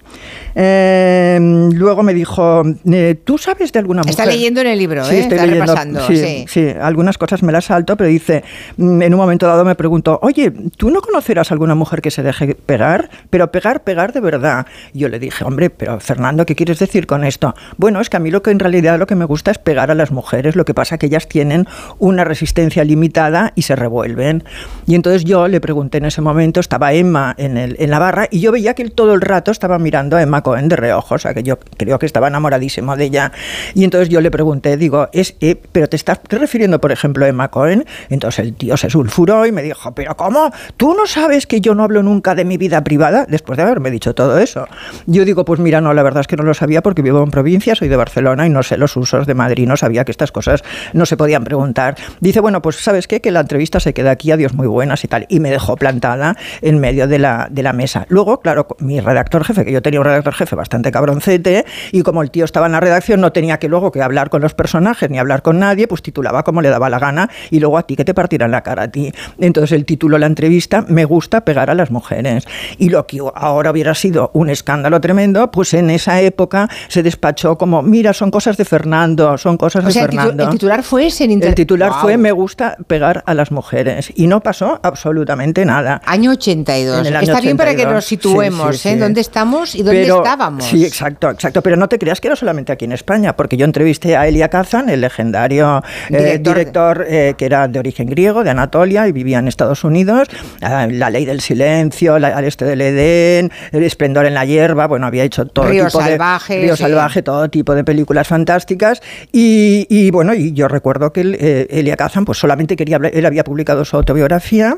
Em, 0.56 1.72
luego 1.72 2.04
me 2.04 2.14
dijo, 2.14 2.64
eh, 2.86 3.16
¿tú 3.24 3.38
sabes 3.38 3.72
de 3.72 3.80
alguna 3.80 4.02
mujer? 4.02 4.12
Está 4.12 4.26
leyendo 4.26 4.62
en 4.62 4.68
el 4.68 4.78
libro, 4.78 5.04
sí, 5.06 5.16
¿eh? 5.16 5.20
Estoy 5.22 5.40
leyendo, 5.40 6.08
sí, 6.08 6.46
sí, 6.48 6.68
algunas 6.80 7.18
cosas 7.18 7.44
me 7.44 7.52
las 7.52 7.66
salto, 7.66 7.98
pero 7.98 8.10
dice, 8.10 8.44
mm, 8.78 9.02
en 9.02 9.14
un 9.14 9.20
momento 9.20 9.48
dado 9.48 9.66
me 9.66 9.76
preguntó, 9.76 10.20
oye, 10.22 10.52
¿tú 10.78 10.90
no 10.90 11.02
conocerás 11.02 11.52
alguna 11.52 11.76
mujer 11.76 12.02
que 12.02 12.12
se 12.12 12.24
deje 12.24 12.56
pegar? 12.56 13.10
Pero 13.30 13.52
pegar, 13.52 13.84
pegar 13.84 14.14
de 14.14 14.20
verdad. 14.20 14.66
yo 14.94 15.10
le 15.10 15.20
dije, 15.20 15.44
hombre, 15.44 15.70
pero 15.70 16.00
Fernando, 16.00 16.46
¿qué 16.46 16.56
quieres 16.56 16.80
decir 16.80 17.08
con 17.08 17.24
esto? 17.24 17.56
Bueno, 17.78 18.00
es 18.00 18.10
que 18.10 18.18
a 18.18 18.20
mí 18.20 18.32
lo 18.32 18.42
que 18.44 18.52
en 18.52 18.60
realidad 18.60 19.00
lo 19.00 19.08
que 19.08 19.16
me 19.16 19.26
gusta 19.26 19.52
es 19.52 19.58
pegar 19.58 19.92
a 19.92 19.96
las 19.96 20.12
mujeres, 20.12 20.56
lo 20.56 20.66
que 20.66 20.74
pasa 20.74 20.98
que 20.98 21.08
ellas 21.08 21.28
tienen 21.28 21.68
una 22.00 22.24
resistencia 22.24 22.84
limitada 22.84 23.54
y 23.56 23.64
se 23.64 23.76
revuelven. 23.76 24.44
Y 24.86 24.96
entonces 24.96 25.24
yo 25.24 25.48
le 25.48 25.60
pregunté 25.62 25.98
en 25.98 26.06
ese 26.06 26.22
momento, 26.22 26.60
estaba 26.60 26.94
Emma 26.94 27.34
en, 27.38 27.58
el, 27.58 27.76
en 27.80 27.90
la 27.90 28.00
barra, 28.00 28.23
y 28.32 28.40
yo 28.40 28.52
veía 28.52 28.74
que 28.74 28.84
él 28.84 28.92
todo 28.92 29.14
el 29.14 29.22
rato 29.22 29.52
estaba 29.52 29.80
mirando 29.80 30.18
a 30.18 30.22
Emma 30.22 30.42
Cohen 30.42 30.70
de 30.70 30.76
reojo, 30.76 31.16
o 31.16 31.18
sea 31.18 31.34
que 31.34 31.44
yo 31.44 31.58
creo 31.78 32.00
que 32.00 32.06
estaba 32.06 32.28
enamoradísimo 32.28 32.96
de 32.96 33.06
ella. 33.06 33.32
Y 33.74 33.84
entonces 33.84 34.10
yo 34.10 34.22
le 34.22 34.32
pregunté, 34.32 34.78
digo, 34.78 35.10
es, 35.14 35.36
eh, 35.42 35.56
¿pero 35.72 35.88
te 35.88 35.96
estás 35.96 36.20
refiriendo, 36.30 36.80
por 36.80 36.92
ejemplo, 36.92 37.26
a 37.26 37.28
Emma 37.28 37.50
Cohen? 37.50 37.86
Entonces 38.10 38.46
el 38.46 38.54
tío 38.54 38.78
se 38.78 38.90
sulfuró 38.90 39.46
y 39.46 39.52
me 39.52 39.64
dijo, 39.64 39.94
¿pero 39.94 40.16
cómo? 40.16 40.52
¿Tú 40.78 40.94
no 40.94 41.06
sabes 41.06 41.48
que 41.48 41.62
yo 41.62 41.76
no 41.76 41.84
hablo 41.84 42.04
nunca 42.04 42.36
de 42.36 42.46
mi 42.46 42.58
vida 42.58 42.84
privada? 42.84 43.26
Después 43.28 43.58
de 43.58 43.64
haberme 43.64 43.92
dicho 43.92 44.14
todo 44.14 44.38
eso. 44.38 44.68
Yo 45.06 45.26
digo, 45.26 45.46
pues 45.46 45.60
mira, 45.60 45.82
no, 45.82 45.94
la 45.94 46.04
verdad 46.04 46.22
es 46.22 46.28
que 46.28 46.38
no 46.38 46.44
lo 46.44 46.54
sabía 46.54 46.82
porque 46.82 47.02
vivo 47.02 47.24
en 47.24 47.32
provincia, 47.32 47.76
soy 47.76 47.88
de 47.88 47.96
Barcelona 47.96 48.46
y 48.46 48.50
no 48.50 48.64
sé 48.64 48.78
los 48.78 48.96
usos 48.98 49.28
de 49.28 49.34
Madrid, 49.34 49.68
no 49.68 49.78
sabía 49.78 50.06
que 50.06 50.12
estas 50.12 50.32
cosas 50.32 50.64
no 50.94 51.06
se 51.06 51.18
podían 51.18 51.44
preguntar. 51.44 51.96
Dice, 52.20 52.40
bueno, 52.40 52.62
pues 52.62 52.78
¿sabes 52.78 53.08
qué? 53.08 53.22
Que 53.22 53.32
la 53.32 53.42
entrevista 53.42 53.80
se 53.80 53.94
queda 53.94 54.12
aquí, 54.12 54.32
adiós 54.32 54.54
muy 54.54 54.68
buenas 54.68 55.04
y 55.04 55.08
tal. 55.08 55.26
Y 55.30 55.40
me 55.40 55.50
dejó 55.50 55.76
plantada 55.76 56.36
en 56.62 56.80
medio 56.80 57.08
de 57.08 57.20
la, 57.20 57.48
de 57.50 57.64
la 57.64 57.74
mesa. 57.74 58.06
Luego, 58.14 58.42
claro, 58.42 58.68
mi 58.78 59.00
redactor 59.00 59.44
jefe, 59.44 59.66
que 59.66 59.72
yo 59.72 59.82
tenía 59.82 60.00
un 60.00 60.06
redactor 60.06 60.36
jefe 60.36 60.56
bastante 60.56 60.92
cabroncete, 60.92 61.66
y 61.92 62.04
como 62.04 62.22
el 62.22 62.30
tío 62.30 62.46
estaba 62.46 62.68
en 62.68 62.74
la 62.74 62.80
redacción, 62.80 63.20
no 63.22 63.32
tenía 63.32 63.58
que 63.58 63.68
luego 63.68 63.92
que 63.92 64.04
hablar 64.04 64.30
con 64.30 64.40
los 64.44 64.54
personajes 64.54 65.10
ni 65.10 65.18
hablar 65.18 65.42
con 65.42 65.58
nadie, 65.58 65.88
pues 65.88 66.04
titulaba 66.04 66.44
como 66.44 66.62
le 66.62 66.70
daba 66.70 66.92
la 66.92 67.00
gana, 67.00 67.32
y 67.50 67.60
luego 67.60 67.80
a 67.80 67.88
ti 67.88 67.96
que 67.96 68.06
te 68.06 68.14
partirán 68.14 68.52
la 68.52 68.62
cara 68.62 68.84
a 68.84 68.88
ti. 68.88 69.12
Entonces 69.40 69.72
el 69.72 69.86
título 69.86 70.18
de 70.18 70.20
la 70.20 70.26
entrevista, 70.28 70.86
Me 70.88 71.06
gusta 71.06 71.44
pegar 71.44 71.72
a 71.72 71.74
las 71.74 71.90
mujeres. 71.90 72.46
Y 72.78 72.90
lo 72.90 73.08
que 73.08 73.20
ahora 73.34 73.72
hubiera 73.72 73.96
sido 73.96 74.30
un 74.36 74.52
escándalo 74.52 75.02
tremendo, 75.02 75.50
pues 75.50 75.74
en 75.74 75.90
esa 75.90 76.22
época 76.22 76.70
se 76.90 77.02
despachó 77.02 77.58
como, 77.58 77.82
mira, 77.82 78.14
son 78.14 78.30
cosas 78.30 78.58
de 78.58 78.66
Fernando, 78.66 79.40
son 79.40 79.58
cosas 79.58 79.86
de 79.86 79.92
Fernando. 79.92 80.44
El 80.44 80.50
titular 80.50 80.84
fue 80.84 81.08
ese 81.08 81.24
en 81.24 81.42
El 81.42 81.56
titular 81.56 81.94
fue 82.00 82.18
Me 82.18 82.32
gusta 82.32 82.78
pegar 82.86 83.24
a 83.26 83.34
las 83.34 83.52
mujeres. 83.52 84.14
Y 84.16 84.28
no 84.28 84.42
pasó 84.42 84.80
absolutamente 84.84 85.66
nada. 85.66 86.00
Año 86.06 86.30
82. 86.30 87.08
Está 87.08 87.42
bien 87.42 87.58
para 87.58 87.74
que 87.74 87.88
nos 87.94 88.06
situemos, 88.06 88.86
¿eh? 88.86 88.98
¿Dónde 88.98 89.22
estamos 89.22 89.76
y 89.76 89.84
dónde 89.84 90.04
estábamos? 90.04 90.66
Sí, 90.66 90.86
exacto, 90.86 91.30
exacto. 91.30 91.62
Pero 91.62 91.76
no 91.76 91.88
te 91.88 92.00
creas 92.00 92.20
que 92.20 92.28
era 92.28 92.36
solamente 92.36 92.72
aquí 92.72 92.86
en 92.86 92.92
España, 92.92 93.36
porque 93.36 93.58
yo 93.58 93.66
entrevisté 93.66 94.16
a 94.16 94.28
Elia 94.28 94.50
Kazan, 94.50 94.90
el 94.90 95.02
legendario 95.02 95.84
eh, 96.10 96.40
director, 96.42 97.06
eh, 97.08 97.36
que 97.38 97.46
era 97.46 97.68
de 97.68 97.80
origen 97.80 98.08
griego, 98.08 98.44
de 98.44 98.50
Anatolia, 98.50 99.08
y 99.08 99.12
vivía 99.12 99.40
en 99.40 99.48
Estados 99.48 99.84
Unidos. 99.84 100.28
Ah, 100.62 100.88
la 100.90 101.10
ley 101.10 101.26
del 101.26 101.42
silencio, 101.42 102.20
la, 102.20 102.30
al 102.30 102.46
este 102.46 102.66
del 102.66 102.82
Edén, 102.82 103.52
el 103.72 103.84
esplendor 103.84 104.26
en 104.26 104.34
la 104.34 104.46
hierba, 104.46 104.88
bueno, 104.88 105.08
había 105.08 105.24
hecho 105.24 105.46
todo 105.46 105.68
Río 105.68 105.86
tipo 105.86 106.02
salvaje, 106.02 106.56
de... 106.56 106.62
Río 106.62 106.76
salvaje, 106.76 107.22
todo 107.22 107.50
tipo 107.50 107.76
de 107.76 107.84
películas 107.84 108.28
fantásticas. 108.28 109.02
Y, 109.32 110.10
bueno, 110.12 110.34
y 110.34 110.54
yo 110.54 110.68
recuerdo 110.68 111.14
que 111.14 111.68
Elia 111.70 111.96
Kazan, 111.96 112.26
pues 112.26 112.38
solamente 112.38 112.76
quería 112.76 113.00
él 113.14 113.26
había 113.26 113.44
publicado 113.44 113.86
su 113.86 113.96
autobiografía, 113.96 114.78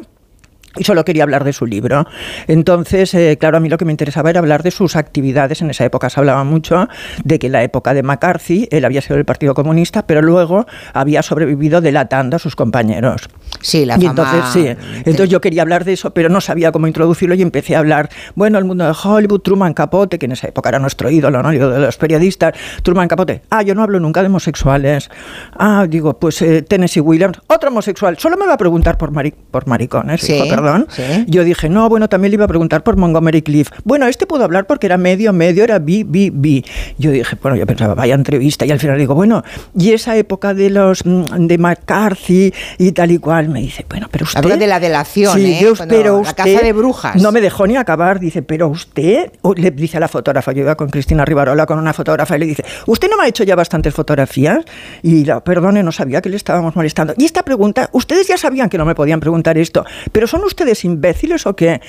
y 0.77 0.83
solo 0.83 1.05
quería 1.05 1.23
hablar 1.23 1.43
de 1.43 1.53
su 1.53 1.65
libro. 1.65 2.05
Entonces, 2.47 3.13
eh, 3.13 3.37
claro, 3.39 3.57
a 3.57 3.59
mí 3.59 3.69
lo 3.69 3.77
que 3.77 3.85
me 3.85 3.91
interesaba 3.91 4.29
era 4.29 4.39
hablar 4.39 4.63
de 4.63 4.71
sus 4.71 4.95
actividades. 4.95 5.61
En 5.61 5.69
esa 5.69 5.85
época 5.85 6.09
se 6.09 6.19
hablaba 6.19 6.43
mucho 6.43 6.87
de 7.23 7.39
que 7.39 7.47
en 7.47 7.53
la 7.53 7.63
época 7.63 7.93
de 7.93 8.03
McCarthy 8.03 8.67
él 8.71 8.85
había 8.85 9.01
sido 9.01 9.15
del 9.15 9.25
Partido 9.25 9.53
Comunista, 9.53 10.05
pero 10.07 10.21
luego 10.21 10.65
había 10.93 11.21
sobrevivido 11.21 11.81
delatando 11.81 12.35
a 12.35 12.39
sus 12.39 12.55
compañeros. 12.55 13.29
Sí, 13.61 13.85
la 13.85 13.97
y 13.99 14.05
entonces, 14.05 14.43
sí, 14.51 14.67
entonces 14.99 15.29
yo 15.29 15.41
quería 15.41 15.61
hablar 15.61 15.85
de 15.85 15.93
eso, 15.93 16.11
pero 16.11 16.29
no 16.29 16.41
sabía 16.41 16.71
cómo 16.71 16.87
introducirlo 16.87 17.35
y 17.35 17.41
empecé 17.41 17.75
a 17.75 17.79
hablar, 17.79 18.09
bueno, 18.35 18.57
el 18.57 18.65
mundo 18.65 18.85
de 18.85 18.93
Hollywood, 19.03 19.41
Truman 19.41 19.73
Capote, 19.73 20.19
que 20.19 20.25
en 20.25 20.33
esa 20.33 20.47
época 20.47 20.69
era 20.69 20.79
nuestro 20.79 21.09
ídolo, 21.09 21.41
¿no? 21.41 21.51
de 21.51 21.79
los 21.79 21.97
periodistas, 21.97 22.53
Truman 22.83 23.07
Capote, 23.07 23.41
ah, 23.49 23.61
yo 23.61 23.75
no 23.75 23.83
hablo 23.83 23.99
nunca 23.99 24.21
de 24.21 24.27
homosexuales. 24.27 25.09
Ah, 25.57 25.85
digo, 25.87 26.17
pues 26.19 26.41
eh, 26.41 26.61
Tennessee 26.61 27.01
Williams, 27.01 27.39
otro 27.47 27.69
homosexual, 27.69 28.17
solo 28.17 28.37
me 28.37 28.45
va 28.45 28.53
a 28.53 28.57
preguntar 28.57 28.97
por, 28.97 29.11
por 29.51 29.67
maricones, 29.67 30.21
sí. 30.21 30.41
perdón 30.49 30.87
yo 31.27 31.43
dije, 31.43 31.69
no, 31.69 31.89
bueno, 31.89 32.09
también 32.09 32.31
le 32.31 32.35
iba 32.35 32.45
a 32.45 32.47
preguntar 32.47 32.83
por 32.83 32.97
Montgomery 32.97 33.41
Cliff. 33.41 33.69
Bueno, 33.83 34.07
este 34.07 34.25
pudo 34.25 34.43
hablar 34.43 34.67
porque 34.67 34.87
era 34.87 34.97
medio, 34.97 35.33
medio, 35.33 35.63
era 35.63 35.79
bi, 35.79 36.03
bi, 36.03 36.29
bi. 36.29 36.63
Yo 36.97 37.11
dije, 37.11 37.37
bueno, 37.41 37.57
yo 37.57 37.65
pensaba, 37.65 37.93
vaya 37.93 38.15
entrevista. 38.15 38.65
Y 38.65 38.71
al 38.71 38.79
final 38.79 38.97
digo, 38.97 39.15
bueno, 39.15 39.43
y 39.77 39.91
esa 39.91 40.15
época 40.17 40.53
de 40.53 40.69
los 40.69 41.05
mm, 41.05 41.47
de 41.47 41.57
McCarthy 41.57 42.53
y 42.77 42.91
tal 42.91 43.11
y 43.11 43.17
cual, 43.17 43.44
me 43.49 43.61
dice, 43.61 43.85
bueno, 43.89 44.07
pero 44.11 44.25
usted. 44.25 44.39
Habla 44.39 44.57
de 44.57 44.67
la 44.67 44.79
delación, 44.79 45.37
sí, 45.37 45.53
¿eh? 45.53 45.73
pero 45.87 46.21
la 46.23 46.33
caza 46.33 46.61
de 46.61 46.73
brujas. 46.73 47.21
No 47.21 47.31
me 47.31 47.41
dejó 47.41 47.67
ni 47.67 47.75
acabar. 47.75 48.19
Dice, 48.19 48.41
pero 48.41 48.67
usted, 48.67 49.31
le 49.55 49.71
dice 49.71 49.97
a 49.97 49.99
la 49.99 50.07
fotógrafa, 50.07 50.51
yo 50.51 50.61
iba 50.61 50.75
con 50.75 50.89
Cristina 50.89 51.25
Rivarola 51.25 51.65
con 51.65 51.79
una 51.79 51.93
fotógrafa 51.93 52.35
y 52.35 52.39
le 52.39 52.45
dice, 52.45 52.65
¿usted 52.85 53.09
no 53.09 53.17
me 53.17 53.23
ha 53.23 53.27
hecho 53.27 53.43
ya 53.43 53.55
bastantes 53.55 53.93
fotografías? 53.93 54.65
Y 55.01 55.25
la, 55.25 55.43
perdone, 55.43 55.83
no 55.83 55.91
sabía 55.91 56.21
que 56.21 56.29
le 56.29 56.37
estábamos 56.37 56.75
molestando. 56.75 57.13
Y 57.17 57.25
esta 57.25 57.43
pregunta, 57.43 57.89
ustedes 57.93 58.27
ya 58.27 58.37
sabían 58.37 58.69
que 58.69 58.77
no 58.77 58.85
me 58.85 58.95
podían 58.95 59.19
preguntar 59.19 59.57
esto, 59.57 59.85
pero 60.11 60.27
son 60.27 60.43
ustedes 60.43 60.83
imbéciles 60.85 61.45
o 61.45 61.55
qué? 61.55 61.81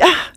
¡Ah! 0.00 0.33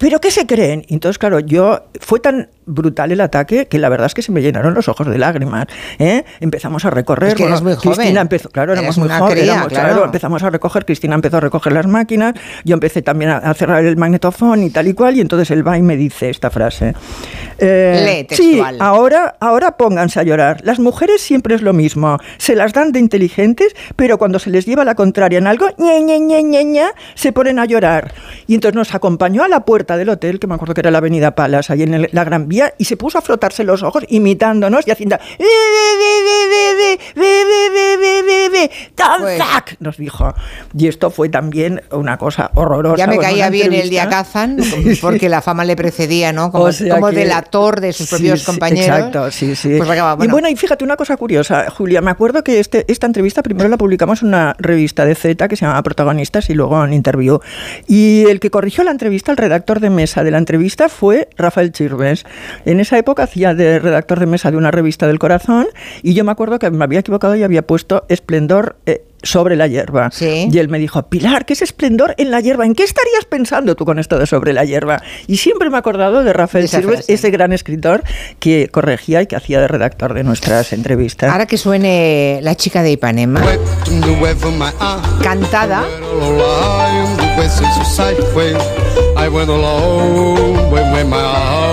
¿Pero 0.00 0.18
qué 0.18 0.30
se 0.30 0.46
creen? 0.46 0.86
Entonces, 0.88 1.18
claro, 1.18 1.40
yo 1.40 1.84
fue 2.00 2.20
tan 2.20 2.48
brutal 2.64 3.12
el 3.12 3.20
ataque 3.20 3.66
que 3.66 3.78
la 3.78 3.90
verdad 3.90 4.06
es 4.06 4.14
que 4.14 4.22
se 4.22 4.32
me 4.32 4.40
llenaron 4.40 4.72
los 4.72 4.88
ojos 4.88 5.06
de 5.06 5.18
lágrimas. 5.18 5.66
¿eh? 5.98 6.24
Empezamos 6.40 6.86
a 6.86 6.90
recorrer. 6.90 7.38
Es 7.38 7.62
muy 7.62 7.74
joven. 7.74 7.96
Cristina 7.96 8.20
empezó, 8.22 8.48
claro, 8.48 8.72
éramos 8.72 8.96
muy 8.96 9.10
jóvenes. 9.10 9.50
claro. 9.68 10.04
empezamos 10.06 10.42
a 10.42 10.48
recoger, 10.48 10.86
Cristina 10.86 11.14
empezó 11.14 11.36
a 11.36 11.40
recoger 11.40 11.74
las 11.74 11.86
máquinas, 11.86 12.34
yo 12.64 12.74
empecé 12.74 13.02
también 13.02 13.30
a, 13.30 13.52
cerrar 13.52 13.84
el 13.84 13.98
magnetofón 13.98 14.62
y 14.62 14.70
tal 14.70 14.88
y 14.88 14.94
cual, 14.94 15.16
y 15.16 15.20
entonces 15.20 15.50
él 15.50 15.66
va 15.66 15.76
y 15.76 15.82
me 15.82 15.98
dice 15.98 16.30
esta 16.30 16.48
frase. 16.48 16.94
Eh, 17.58 18.26
sí, 18.30 18.58
ahora, 18.78 19.36
ahora 19.38 19.76
pónganse 19.76 20.18
a 20.18 20.22
llorar. 20.22 20.60
Las 20.64 20.78
mujeres 20.78 21.20
siempre 21.20 21.54
es 21.54 21.60
lo 21.60 21.74
mismo. 21.74 22.16
Se 22.38 22.56
las 22.56 22.72
dan 22.72 22.92
de 22.92 23.00
inteligentes, 23.00 23.76
pero 23.96 24.16
cuando 24.16 24.38
se 24.38 24.48
les 24.48 24.64
lleva 24.64 24.82
la 24.84 24.94
contraria 24.94 25.38
en 25.38 25.46
algo, 25.46 25.66
ñe, 25.76 26.00
ñe, 26.00 26.20
ñe, 26.20 26.42
ñe, 26.42 26.64
ñe, 26.64 26.86
se 27.14 27.32
ponen 27.32 27.58
a 27.58 27.66
llorar. 27.66 28.14
Y 28.46 28.54
entonces 28.54 28.74
nos 28.74 28.94
acompañó 28.94 29.42
a 29.42 29.48
la 29.48 29.66
puerta 29.66 29.89
del 29.96 30.08
hotel, 30.08 30.38
que 30.38 30.46
me 30.46 30.54
acuerdo 30.54 30.74
que 30.74 30.80
era 30.80 30.90
la 30.90 30.98
Avenida 30.98 31.34
Palas, 31.34 31.70
ahí 31.70 31.82
en 31.82 32.08
la 32.10 32.24
Gran 32.24 32.48
Vía, 32.48 32.74
y 32.78 32.84
se 32.84 32.96
puso 32.96 33.18
a 33.18 33.22
frotarse 33.22 33.64
los 33.64 33.82
ojos 33.82 34.04
imitándonos 34.08 34.86
y 34.86 34.90
haciendo 34.90 35.16
nos 39.80 39.96
dijo. 39.96 40.34
Y 40.76 40.88
esto 40.88 41.10
fue 41.10 41.28
también 41.28 41.82
una 41.90 42.18
cosa 42.18 42.50
horrorosa. 42.54 42.96
Ya 42.96 43.06
me 43.06 43.18
caía 43.18 43.50
bien 43.50 43.72
el 43.72 43.90
Diacazan, 43.90 44.58
porque 45.00 45.28
la 45.28 45.42
fama 45.42 45.64
le 45.64 45.76
precedía, 45.76 46.32
¿no? 46.32 46.50
Como, 46.50 46.70
delator 47.10 47.80
de 47.80 47.92
sus 47.92 48.08
propios 48.08 48.44
compañeros. 48.44 48.98
Exacto, 48.98 49.30
sí, 49.30 49.54
sí. 49.54 49.78
Pues 49.78 49.98
y 50.22 50.28
bueno, 50.28 50.48
y 50.48 50.56
fíjate 50.56 50.84
una 50.84 50.96
cosa 50.96 51.16
curiosa, 51.16 51.70
Julia, 51.70 52.00
me 52.00 52.10
acuerdo 52.10 52.44
que 52.44 52.60
este, 52.60 52.84
esta 52.88 53.06
entrevista 53.06 53.42
primero 53.42 53.68
la 53.68 53.76
publicamos 53.76 54.22
en 54.22 54.28
una 54.28 54.54
revista 54.58 55.04
de 55.04 55.14
Z 55.14 55.48
que 55.48 55.56
se 55.56 55.64
llama 55.64 55.82
Protagonistas 55.82 56.50
y 56.50 56.54
luego 56.54 56.82
en 56.84 56.92
Interview. 56.92 57.40
Y 57.86 58.24
el 58.28 58.40
que 58.40 58.50
corrigió 58.50 58.84
la 58.84 58.90
entrevista, 58.90 59.30
el 59.32 59.38
redactor 59.38 59.79
de 59.80 59.90
mesa 59.90 60.24
de 60.24 60.30
la 60.30 60.38
entrevista 60.38 60.88
fue 60.88 61.28
Rafael 61.36 61.72
Chirves. 61.72 62.24
En 62.64 62.80
esa 62.80 62.98
época 62.98 63.24
hacía 63.24 63.54
de 63.54 63.78
redactor 63.78 64.20
de 64.20 64.26
mesa 64.26 64.50
de 64.50 64.56
una 64.56 64.70
revista 64.70 65.06
del 65.06 65.18
corazón 65.18 65.66
y 66.02 66.14
yo 66.14 66.24
me 66.24 66.32
acuerdo 66.32 66.58
que 66.58 66.70
me 66.70 66.84
había 66.84 67.00
equivocado 67.00 67.34
y 67.36 67.42
había 67.42 67.66
puesto 67.66 68.04
Esplendor 68.08 68.76
eh, 68.86 69.04
sobre 69.22 69.56
la 69.56 69.66
hierba. 69.66 70.10
Y 70.20 70.58
él 70.58 70.68
me 70.68 70.78
dijo, 70.78 71.02
Pilar, 71.08 71.44
¿qué 71.44 71.52
es 71.52 71.62
esplendor 71.62 72.14
en 72.18 72.30
la 72.30 72.40
hierba? 72.40 72.64
¿En 72.64 72.74
qué 72.74 72.84
estarías 72.84 73.24
pensando 73.24 73.74
tú 73.76 73.84
con 73.84 73.98
esto 73.98 74.18
de 74.18 74.26
sobre 74.26 74.52
la 74.52 74.64
hierba? 74.64 75.02
Y 75.26 75.36
siempre 75.36 75.70
me 75.70 75.76
he 75.76 75.78
acordado 75.78 76.24
de 76.24 76.32
Rafael 76.32 76.68
Silves, 76.68 77.04
ese 77.08 77.30
gran 77.30 77.52
escritor 77.52 78.02
que 78.38 78.68
corregía 78.68 79.22
y 79.22 79.26
que 79.26 79.36
hacía 79.36 79.60
de 79.60 79.68
redactor 79.68 80.14
de 80.14 80.24
nuestras 80.24 80.72
entrevistas. 80.72 81.30
Ahora 81.30 81.46
que 81.46 81.58
suene 81.58 82.40
La 82.42 82.54
chica 82.54 82.82
de 82.82 82.92
Ipanema, 82.92 83.42
cantada 85.22 85.84
so. 87.48 87.64
I 89.16 89.28
went 89.28 89.50
alone 89.50 90.70
when, 90.70 90.92
when 90.92 91.08
my 91.08 91.69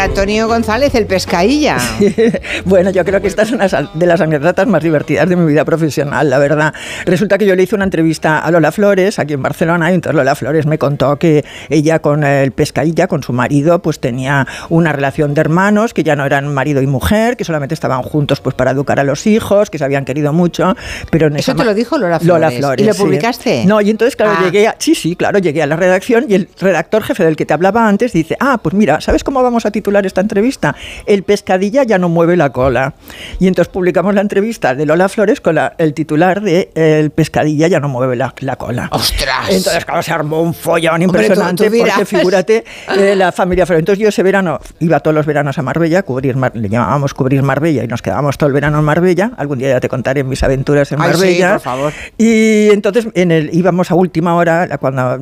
Antonio 0.00 0.48
González, 0.48 0.94
el 0.94 1.06
pescadilla. 1.06 1.76
bueno, 2.64 2.90
yo 2.90 3.04
creo 3.04 3.20
que 3.20 3.26
esta 3.28 3.42
es 3.42 3.52
una 3.52 3.66
de 3.68 4.06
las 4.06 4.20
anécdotas 4.22 4.66
más 4.66 4.82
divertidas 4.82 5.28
de 5.28 5.36
mi 5.36 5.46
vida 5.46 5.64
profesional, 5.66 6.30
la 6.30 6.38
verdad. 6.38 6.72
Resulta 7.04 7.36
que 7.36 7.44
yo 7.44 7.54
le 7.54 7.64
hice 7.64 7.74
una 7.74 7.84
entrevista 7.84 8.38
a 8.38 8.50
Lola 8.50 8.72
Flores, 8.72 9.18
aquí 9.18 9.34
en 9.34 9.42
Barcelona, 9.42 9.90
y 9.90 9.94
entonces 9.94 10.16
Lola 10.16 10.34
Flores 10.34 10.64
me 10.64 10.78
contó 10.78 11.18
que 11.18 11.44
ella 11.68 11.98
con 11.98 12.24
el 12.24 12.52
pescadilla, 12.52 13.08
con 13.08 13.22
su 13.22 13.34
marido, 13.34 13.82
pues 13.82 14.00
tenía 14.00 14.46
una 14.70 14.92
relación 14.92 15.34
de 15.34 15.42
hermanos, 15.42 15.92
que 15.92 16.02
ya 16.02 16.16
no 16.16 16.24
eran 16.24 16.48
marido 16.48 16.80
y 16.80 16.86
mujer, 16.86 17.36
que 17.36 17.44
solamente 17.44 17.74
estaban 17.74 18.02
juntos 18.02 18.40
pues 18.40 18.54
para 18.54 18.70
educar 18.70 18.98
a 19.00 19.04
los 19.04 19.26
hijos, 19.26 19.68
que 19.68 19.76
se 19.76 19.84
habían 19.84 20.06
querido 20.06 20.32
mucho. 20.32 20.76
Pero 21.10 21.26
en 21.26 21.36
¿Eso 21.36 21.54
te 21.54 21.64
lo 21.64 21.74
dijo 21.74 21.98
Lola 21.98 22.18
Flores? 22.18 22.58
¿Y 22.78 22.84
lo 22.84 22.94
publicaste? 22.94 23.66
No, 23.66 23.82
y 23.82 23.90
entonces, 23.90 24.16
claro, 24.16 24.32
ah. 24.38 24.44
llegué 24.44 24.66
a... 24.66 24.76
Sí, 24.78 24.94
sí, 24.94 25.14
claro, 25.14 25.38
llegué 25.40 25.62
a 25.62 25.66
la 25.66 25.76
redacción 25.76 26.24
y 26.26 26.34
el 26.34 26.48
redactor 26.58 27.02
jefe 27.02 27.22
del 27.22 27.36
que 27.36 27.44
te 27.44 27.52
hablaba 27.52 27.86
antes 27.86 28.14
dice, 28.14 28.36
ah, 28.40 28.58
pues 28.62 28.74
mira, 28.74 29.02
¿sabes 29.02 29.22
cómo 29.22 29.42
vamos 29.42 29.66
a 29.66 29.70
titular 29.70 29.89
esta 30.06 30.20
entrevista? 30.20 30.74
El 31.06 31.22
pescadilla 31.22 31.82
ya 31.82 31.98
no 31.98 32.08
mueve 32.08 32.36
la 32.36 32.50
cola. 32.50 32.94
Y 33.38 33.46
entonces 33.46 33.72
publicamos 33.72 34.14
la 34.14 34.20
entrevista 34.20 34.74
de 34.74 34.86
Lola 34.86 35.08
Flores 35.08 35.40
con 35.40 35.58
el 35.78 35.94
titular 35.94 36.40
de 36.40 36.70
El 36.74 37.10
pescadilla 37.10 37.68
ya 37.68 37.80
no 37.80 37.88
mueve 37.88 38.16
la, 38.16 38.56
cola. 38.56 38.88
¡Ostras! 38.92 39.48
Entonces, 39.50 39.84
claro, 39.84 40.02
se 40.02 40.12
armó 40.12 40.42
un 40.42 40.54
follón 40.54 41.02
impresionante 41.02 41.70
porque 41.70 42.04
figúrate 42.04 42.64
eh, 42.96 43.14
la 43.16 43.32
familia 43.32 43.66
Flores. 43.66 43.80
Entonces 43.80 44.02
yo 44.02 44.08
ese 44.08 44.22
verano 44.22 44.60
iba 44.78 45.00
todos 45.00 45.14
los 45.14 45.26
veranos 45.26 45.58
a 45.58 45.62
Marbella, 45.62 46.02
cubrir, 46.02 46.36
le 46.36 46.68
llamábamos 46.68 47.14
cubrir 47.14 47.42
Marbella 47.42 47.84
y 47.84 47.86
nos 47.86 48.02
quedábamos 48.02 48.38
todo 48.38 48.48
el 48.48 48.54
verano 48.54 48.78
en 48.78 48.84
Marbella. 48.84 49.32
Algún 49.36 49.58
día 49.58 49.70
ya 49.70 49.80
te 49.80 49.88
contaré 49.88 50.24
mis 50.24 50.42
aventuras 50.42 50.90
en 50.92 50.98
Marbella. 50.98 51.52
por 51.52 51.60
favor. 51.60 51.92
Y 52.16 52.68
entonces 52.70 53.08
en 53.14 53.32
el, 53.32 53.50
íbamos 53.52 53.90
a 53.90 53.94
última 53.94 54.34
hora, 54.34 54.78
cuando, 54.78 55.18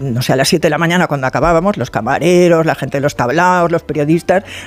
no 0.00 0.22
sé, 0.22 0.32
a 0.32 0.36
las 0.36 0.48
7 0.48 0.66
de 0.66 0.70
la 0.70 0.78
mañana 0.78 1.06
cuando 1.06 1.26
acabábamos, 1.26 1.76
los 1.76 1.90
camareros, 1.90 2.66
la 2.66 2.74
gente 2.74 2.98
de 2.98 3.02
los 3.02 3.16
tablaos, 3.16 3.70
los 3.70 3.82
periodistas, 3.82 4.09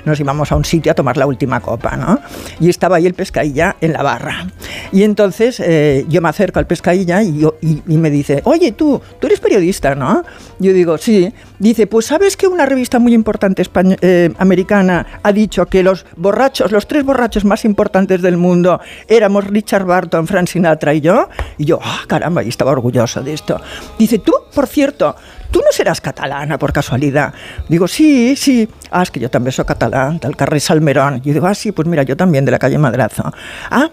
nos 0.05 0.19
íbamos 0.19 0.51
a 0.51 0.55
un 0.55 0.65
sitio 0.65 0.91
a 0.91 0.95
tomar 0.95 1.17
la 1.17 1.25
última 1.25 1.59
copa, 1.59 1.95
¿no? 1.97 2.19
Y 2.59 2.69
estaba 2.69 2.97
ahí 2.97 3.05
el 3.05 3.13
pescadilla 3.13 3.75
en 3.81 3.93
la 3.93 4.03
barra. 4.03 4.47
Y 4.91 5.03
entonces 5.03 5.59
eh, 5.59 6.05
yo 6.07 6.21
me 6.21 6.29
acerco 6.29 6.59
al 6.59 6.67
pescadilla 6.67 7.21
y, 7.23 7.45
y, 7.61 7.97
me 7.97 8.09
dice, 8.09 8.41
oye, 8.45 8.71
tú, 8.71 9.01
tú 9.19 9.27
eres 9.27 9.39
periodista, 9.39 9.95
¿no? 9.95 10.23
Yo 10.59 10.73
digo, 10.73 10.97
sí. 10.97 11.31
Dice, 11.59 11.87
pues 11.87 12.07
¿sabes 12.07 12.35
que 12.35 12.47
una 12.47 12.65
revista 12.65 12.99
muy 12.99 13.13
importante 13.13 13.63
eh, 14.01 14.33
americana 14.37 15.05
ha 15.21 15.31
dicho 15.31 15.65
que 15.67 15.83
los 15.83 16.05
borrachos, 16.15 16.71
los 16.71 16.87
tres 16.87 17.03
borrachos 17.03 17.45
más 17.45 17.63
importantes 17.63 18.21
del 18.21 18.37
mundo 18.37 18.81
éramos 19.07 19.45
Richard 19.45 19.85
Barton, 19.85 20.27
Frank 20.27 20.47
Sinatra 20.47 20.93
y 20.93 21.01
yo? 21.01 21.29
Y 21.57 21.65
yo, 21.65 21.79
ah, 21.81 22.01
caramba, 22.07 22.43
y 22.43 22.49
estaba 22.49 22.71
orgulloso 22.71 23.21
de 23.21 23.33
esto. 23.33 23.61
Dice, 23.97 24.19
tú, 24.19 24.33
por 24.53 24.67
cierto, 24.67 25.15
¿tú 25.51 25.59
no 25.59 25.71
serás 25.71 26.01
catalana 26.01 26.57
por 26.57 26.73
casualidad? 26.73 27.33
Digo, 27.69 27.87
sí, 27.87 28.35
sí. 28.35 28.67
Ah, 28.91 29.03
es 29.03 29.11
que 29.11 29.19
yo 29.19 29.29
también 29.29 29.51
soy 29.51 29.65
catalán, 29.65 30.19
del 30.19 30.35
carrer 30.35 30.59
Salmerón. 30.59 31.21
Y 31.23 31.31
digo, 31.31 31.47
ah, 31.47 31.55
sí, 31.55 31.71
pues 31.71 31.87
mira, 31.87 32.03
yo 32.03 32.17
también, 32.17 32.45
de 32.45 32.51
la 32.51 32.59
calle 32.59 32.77
Madrazo. 32.77 33.31
Ah, 33.69 33.89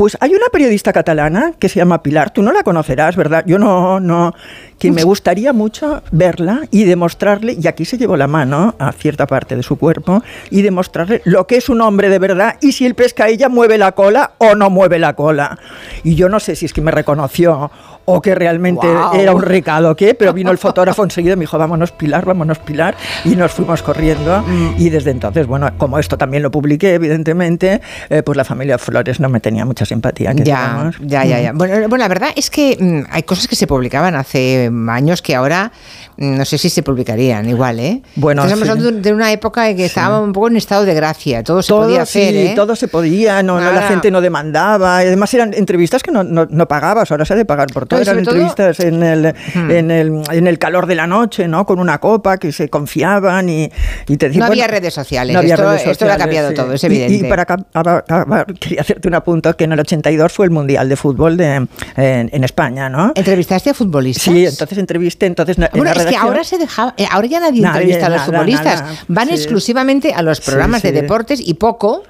pues 0.00 0.16
hay 0.20 0.32
una 0.34 0.46
periodista 0.50 0.94
catalana 0.94 1.52
que 1.58 1.68
se 1.68 1.78
llama 1.78 2.02
Pilar, 2.02 2.30
tú 2.30 2.42
no 2.42 2.52
la 2.52 2.62
conocerás, 2.62 3.16
¿verdad? 3.16 3.44
Yo 3.46 3.58
no, 3.58 4.00
no, 4.00 4.32
que 4.80 4.90
me 4.90 5.04
gustaría 5.04 5.52
mucho 5.52 6.02
verla 6.10 6.62
y 6.70 6.84
demostrarle, 6.84 7.56
y 7.60 7.68
aquí 7.68 7.84
se 7.84 7.98
llevó 7.98 8.16
la 8.16 8.26
mano 8.26 8.74
a 8.78 8.92
cierta 8.92 9.26
parte 9.26 9.54
de 9.54 9.62
su 9.62 9.76
cuerpo, 9.76 10.22
y 10.50 10.62
demostrarle 10.62 11.20
lo 11.26 11.46
que 11.46 11.56
es 11.56 11.68
un 11.68 11.82
hombre 11.82 12.08
de 12.08 12.18
verdad 12.18 12.56
y 12.62 12.72
si 12.72 12.86
el 12.86 12.94
pescadilla 12.94 13.48
mueve 13.50 13.76
la 13.76 13.92
cola 13.92 14.32
o 14.38 14.54
no 14.54 14.70
mueve 14.70 14.98
la 14.98 15.14
cola. 15.14 15.58
Y 16.02 16.14
yo 16.14 16.30
no 16.30 16.40
sé 16.40 16.56
si 16.56 16.64
es 16.64 16.72
que 16.72 16.80
me 16.80 16.90
reconoció 16.90 17.70
o 18.06 18.20
que 18.22 18.34
realmente 18.34 18.86
era 19.14 19.32
un 19.32 19.42
recado 19.42 19.94
qué, 19.94 20.14
pero 20.14 20.32
vino 20.32 20.50
el 20.50 20.58
fotógrafo 20.58 21.04
enseguida 21.04 21.34
y 21.34 21.36
me 21.36 21.42
dijo, 21.42 21.58
vámonos 21.58 21.92
Pilar, 21.92 22.24
vámonos 22.24 22.58
Pilar, 22.58 22.96
y 23.24 23.36
nos 23.36 23.52
fuimos 23.52 23.82
corriendo. 23.82 24.42
Mm. 24.42 24.74
Y 24.78 24.90
desde 24.90 25.10
entonces, 25.10 25.46
bueno, 25.46 25.70
como 25.78 25.98
esto 25.98 26.16
también 26.16 26.42
lo 26.42 26.50
publiqué, 26.50 26.94
evidentemente, 26.94 27.80
eh, 28.08 28.22
pues 28.22 28.36
la 28.36 28.44
familia 28.44 28.78
Flores 28.78 29.20
no 29.20 29.28
me 29.28 29.40
tenía 29.40 29.64
mucha 29.64 29.84
simpatía. 29.84 30.32
ya, 30.32 30.90
ya, 31.00 31.24
ya, 31.24 31.40
ya, 31.40 31.52
mm. 31.52 31.58
Bueno, 31.58 31.88
bueno, 31.88 32.02
la 32.02 32.08
verdad 32.08 32.30
es 32.34 32.50
que 32.50 32.76
mm, 32.80 33.10
hay 33.10 33.22
cosas 33.22 33.46
que 33.46 33.56
se 33.56 33.66
publicaban 33.66 34.14
hace 34.16 34.69
años 34.88 35.22
que 35.22 35.34
ahora 35.34 35.72
no 36.20 36.44
sé 36.44 36.58
si 36.58 36.68
se 36.68 36.82
publicarían 36.82 37.48
igual, 37.48 37.80
¿eh? 37.80 38.02
Bueno, 38.16 38.44
estamos 38.44 38.68
hablando 38.68 38.92
de 38.92 39.12
una 39.12 39.32
época 39.32 39.70
en 39.70 39.76
que 39.78 39.86
estábamos 39.86 40.26
un 40.26 40.34
poco 40.34 40.48
en 40.48 40.56
estado 40.58 40.84
de 40.84 40.92
gracia, 40.92 41.42
todo 41.42 41.62
se 41.62 41.72
podía 41.72 42.02
hacer, 42.02 42.36
¿eh? 42.36 42.52
todo 42.54 42.76
se 42.76 42.88
podía, 42.88 43.42
no, 43.42 43.58
la 43.58 43.88
gente 43.88 44.10
no 44.10 44.20
demandaba, 44.20 44.98
además 44.98 45.32
eran 45.32 45.54
entrevistas 45.54 46.02
que 46.02 46.10
no, 46.10 46.22
no, 46.22 46.68
pagabas, 46.68 47.10
ahora 47.10 47.24
se 47.24 47.32
ha 47.32 47.36
de 47.36 47.46
pagar 47.46 47.68
por 47.72 47.86
todo, 47.86 48.00
eran 48.00 48.18
entrevistas 48.18 48.80
en, 48.80 49.02
el, 49.02 49.34
en, 49.54 49.90
el, 49.90 50.22
en 50.30 50.46
el 50.46 50.58
calor 50.58 50.86
de 50.86 50.94
la 50.94 51.06
noche, 51.06 51.48
¿no? 51.48 51.64
Con 51.64 51.78
una 51.78 51.98
copa 51.98 52.36
que 52.36 52.52
se 52.52 52.68
confiaban 52.68 53.48
y, 53.48 53.70
y 54.06 54.16
te 54.18 54.26
decían... 54.26 54.40
No 54.40 54.46
había 54.46 54.66
redes 54.66 54.92
sociales, 54.92 55.32
no 55.32 55.40
había 55.40 55.54
esto, 55.54 55.66
redes 55.66 55.80
sociales, 55.80 55.92
esto 55.92 56.04
lo 56.04 56.12
ha 56.12 56.16
cambiado 56.18 56.52
todo, 56.52 56.74
es 56.74 56.84
evidente. 56.84 57.14
Y, 57.14 57.30
para 57.30 57.42
acabar, 57.42 58.46
quería 58.60 58.82
hacerte 58.82 59.08
un 59.08 59.14
apunto, 59.14 59.56
que 59.56 59.64
en 59.64 59.72
el 59.72 59.80
82 59.80 60.32
fue 60.32 60.44
el 60.44 60.50
Mundial 60.50 60.86
de 60.90 60.96
Fútbol 60.96 61.38
de, 61.38 61.66
en, 61.96 62.44
España, 62.44 62.90
¿no? 62.90 63.12
¿Entrevistaste 63.14 63.70
a 63.70 63.74
futbolistas? 63.74 64.24
Sí, 64.24 64.44
entonces 64.60 64.78
entrevisté, 64.78 65.26
entonces... 65.26 65.56
Bueno, 65.72 65.92
es 65.92 66.06
que 66.06 66.16
ahora 66.16 66.44
se 66.44 66.58
dejaba, 66.58 66.94
eh, 66.96 67.06
ahora 67.10 67.26
ya 67.26 67.40
nadie, 67.40 67.64
entrevista 67.64 68.06
a 68.06 68.10
los 68.10 68.22
futbolistas, 68.22 68.84
van 69.08 69.28
exclusivamente 69.30 70.12
a 70.12 70.22
los 70.22 70.40
programas 70.40 70.82
de 70.82 70.92
deportes 70.92 71.40
y 71.44 71.54
poco, 71.54 72.02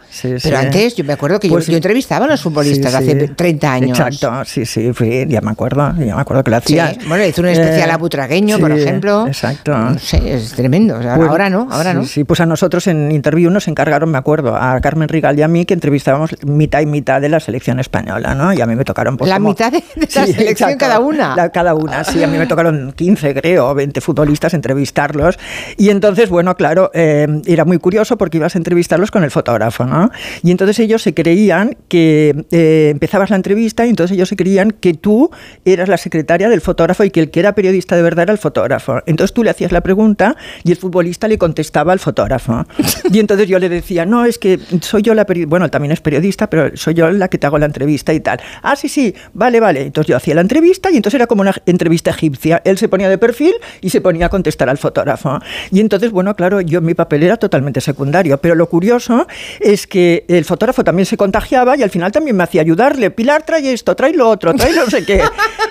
pero 0.43 0.59
antes 0.59 0.97
yo 0.97 1.05
me 1.05 1.13
acuerdo 1.13 1.39
que 1.39 1.49
yo, 1.49 1.55
pues 1.55 1.69
entrevistaba 1.69 2.25
a 2.25 2.29
los 2.29 2.43
futbolistas 2.43 2.95
hace 2.95 3.29
30 3.29 3.73
años. 3.73 3.99
Exacto, 3.99 4.45
sí, 4.45 4.65
sí, 4.65 4.91
ya 5.29 5.41
me 5.41 5.51
acuerdo, 5.51 5.95
ya 5.99 6.15
me 6.15 6.21
acuerdo 6.21 6.43
que 6.45 6.51
lo 6.51 6.57
hacía. 6.57 6.95
Bueno, 7.07 7.25
hizo 7.25 7.43
un 7.43 7.49
especial 7.49 7.91
a 7.91 7.95
eh, 7.95 7.99
Butragueño, 7.99 8.59
por 8.59 8.73
ejemplo. 8.73 9.27
Exacto. 9.27 9.77
No 9.77 9.99
sé, 9.99 10.35
es 10.35 10.53
tremendo, 10.53 10.97
pues 10.97 11.07
ahora 11.07 11.51
no, 11.51 11.69
ahora 11.71 11.95
no. 11.95 12.05
Sí, 12.05 12.25
pues 12.25 12.41
a 12.41 12.47
nosotros 12.47 12.87
en 12.87 13.13
Interview 13.13 13.51
nos 13.51 13.69
encargaron, 13.69 14.11
me 14.11 14.19
acuerdo, 14.19 14.57
a 14.57 14.81
Carmen 14.81 15.09
Rigal 15.09 15.39
y 15.39 15.43
a 15.43 15.49
mí 15.49 15.65
que 15.65 15.75
entrevistábamos 15.75 16.31
mitad 16.45 16.81
y 16.81 16.87
mitad 16.87 17.21
de 17.21 17.29
las 17.29 17.51
selección 17.51 17.81
española, 17.81 18.35
¿no? 18.35 18.53
Y 18.53 18.61
a 18.61 18.67
mí 18.67 18.77
me 18.77 18.85
tocaron... 18.85 19.17
Pues, 19.17 19.29
la 19.29 19.41
mitad 19.41 19.73
de, 19.73 19.83
la 20.15 20.27
selección 20.27 20.77
cada 20.77 21.01
una. 21.01 21.51
cada 21.51 21.75
una, 21.75 22.05
sí. 22.05 22.23
A 22.23 22.29
mí 22.29 22.39
me 22.41 22.47
tocaron 22.47 22.93
15, 22.93 23.35
creo, 23.35 23.75
20 23.75 24.01
futbolistas, 24.01 24.55
entrevistarlos. 24.55 25.39
Y 25.77 25.91
entonces, 25.91 26.31
bueno, 26.31 26.57
claro, 26.57 26.91
eh, 26.95 27.27
era 27.47 27.65
muy 27.65 27.79
curioso 27.79 28.17
porque 28.17 28.39
ibas 28.39 28.55
a 28.55 28.59
entrevistarlos 28.59 29.11
con 29.11 29.25
el 29.25 29.31
fotógrafo, 29.31 29.85
¿no? 29.85 30.11
Y 30.43 30.51
entonces 30.51 30.79
ellos 30.79 31.03
se 31.03 31.13
creían 31.13 31.77
que 31.89 32.47
eh, 32.51 32.89
empezabas 32.91 33.31
la 33.31 33.37
entrevista 33.37 33.85
y 33.85 33.91
entonces 33.91 34.17
ellos 34.17 34.29
se 34.29 34.37
creían 34.37 34.71
que 34.71 34.95
tú 34.95 35.31
eras 35.65 35.89
la 35.89 35.99
secretaria 35.99 36.49
del 36.49 36.63
fotógrafo 36.63 37.05
y 37.05 37.11
que 37.11 37.21
el 37.21 37.31
que 37.31 37.41
era 37.41 37.55
periodista 37.55 37.95
de 37.95 38.03
verdad 38.03 38.23
era 38.25 38.33
el 38.33 38.39
fotógrafo. 38.39 39.03
Entonces 39.07 39.35
tú 39.35 39.45
le 39.45 39.51
hacías 39.51 39.73
la 39.73 39.83
pregunta 39.83 40.37
y 40.65 40.71
el 40.71 40.79
futbolista 40.79 41.29
le 41.29 41.37
contestaba 41.37 41.93
al 41.93 41.99
fotógrafo. 41.99 42.65
Y 43.13 43.19
entonces 43.19 43.49
yo 43.49 43.59
le 43.59 43.69
decía, 43.69 44.07
no, 44.07 44.25
es 44.25 44.39
que 44.39 44.59
soy 44.81 45.03
yo 45.03 45.15
la 45.15 45.27
periodista, 45.27 45.51
bueno, 45.51 45.69
también 45.69 45.93
es 45.93 46.01
periodista, 46.01 46.49
pero 46.49 46.77
soy 46.77 46.95
yo 46.95 47.11
la 47.11 47.29
que 47.29 47.39
te 47.39 47.47
hago 47.47 47.59
la 47.59 47.67
entrevista 47.67 48.15
y 48.15 48.21
tal. 48.21 48.41
Ah, 48.63 48.77
sí, 48.77 48.89
sí, 48.89 49.15
vale, 49.35 49.61
vale. 49.61 49.83
Entonces 49.83 50.09
yo 50.09 50.17
hacía 50.17 50.35
la 50.35 50.41
entrevista 50.41 50.91
y 50.91 50.97
entonces 50.97 51.17
era 51.17 51.27
como 51.27 51.43
una 51.43 51.55
entrevista 51.67 52.13
egipcia. 52.31 52.63
Él 52.65 52.79
se 52.79 52.89
ponía 52.89 53.09
de 53.09 53.19
perfil 53.19 53.55
y 53.81 53.91
se 53.91 54.01
ponía 54.01 54.27
a 54.27 54.29
contestar 54.29 54.69
al 54.69 54.79
fotógrafo. 54.79 55.39
Y 55.71 55.81
entonces, 55.81 56.11
bueno, 56.11 56.35
claro, 56.35 56.61
yo 56.61 56.81
mi 56.81 56.95
papel 56.95 57.23
era 57.23 57.37
totalmente 57.37 57.81
secundario, 57.81 58.39
pero 58.39 58.55
lo 58.55 58.69
curioso 58.69 59.27
es 59.61 59.87
que 59.87 60.25
el 60.29 60.45
fotógrafo 60.45 60.85
también 60.85 61.07
se 61.07 61.17
contagiaba 61.17 61.77
y 61.77 61.83
al 61.83 61.91
final 61.91 62.13
también 62.13 62.37
me 62.37 62.45
hacía 62.45 62.63
ayudarle. 62.63 63.11
Pilar, 63.11 63.43
trae 63.45 63.73
esto, 63.73 63.95
trae 63.95 64.13
lo 64.13 64.29
otro, 64.29 64.55
trae 64.55 64.73
no 64.75 64.87
sé 64.87 65.05
qué. 65.05 65.23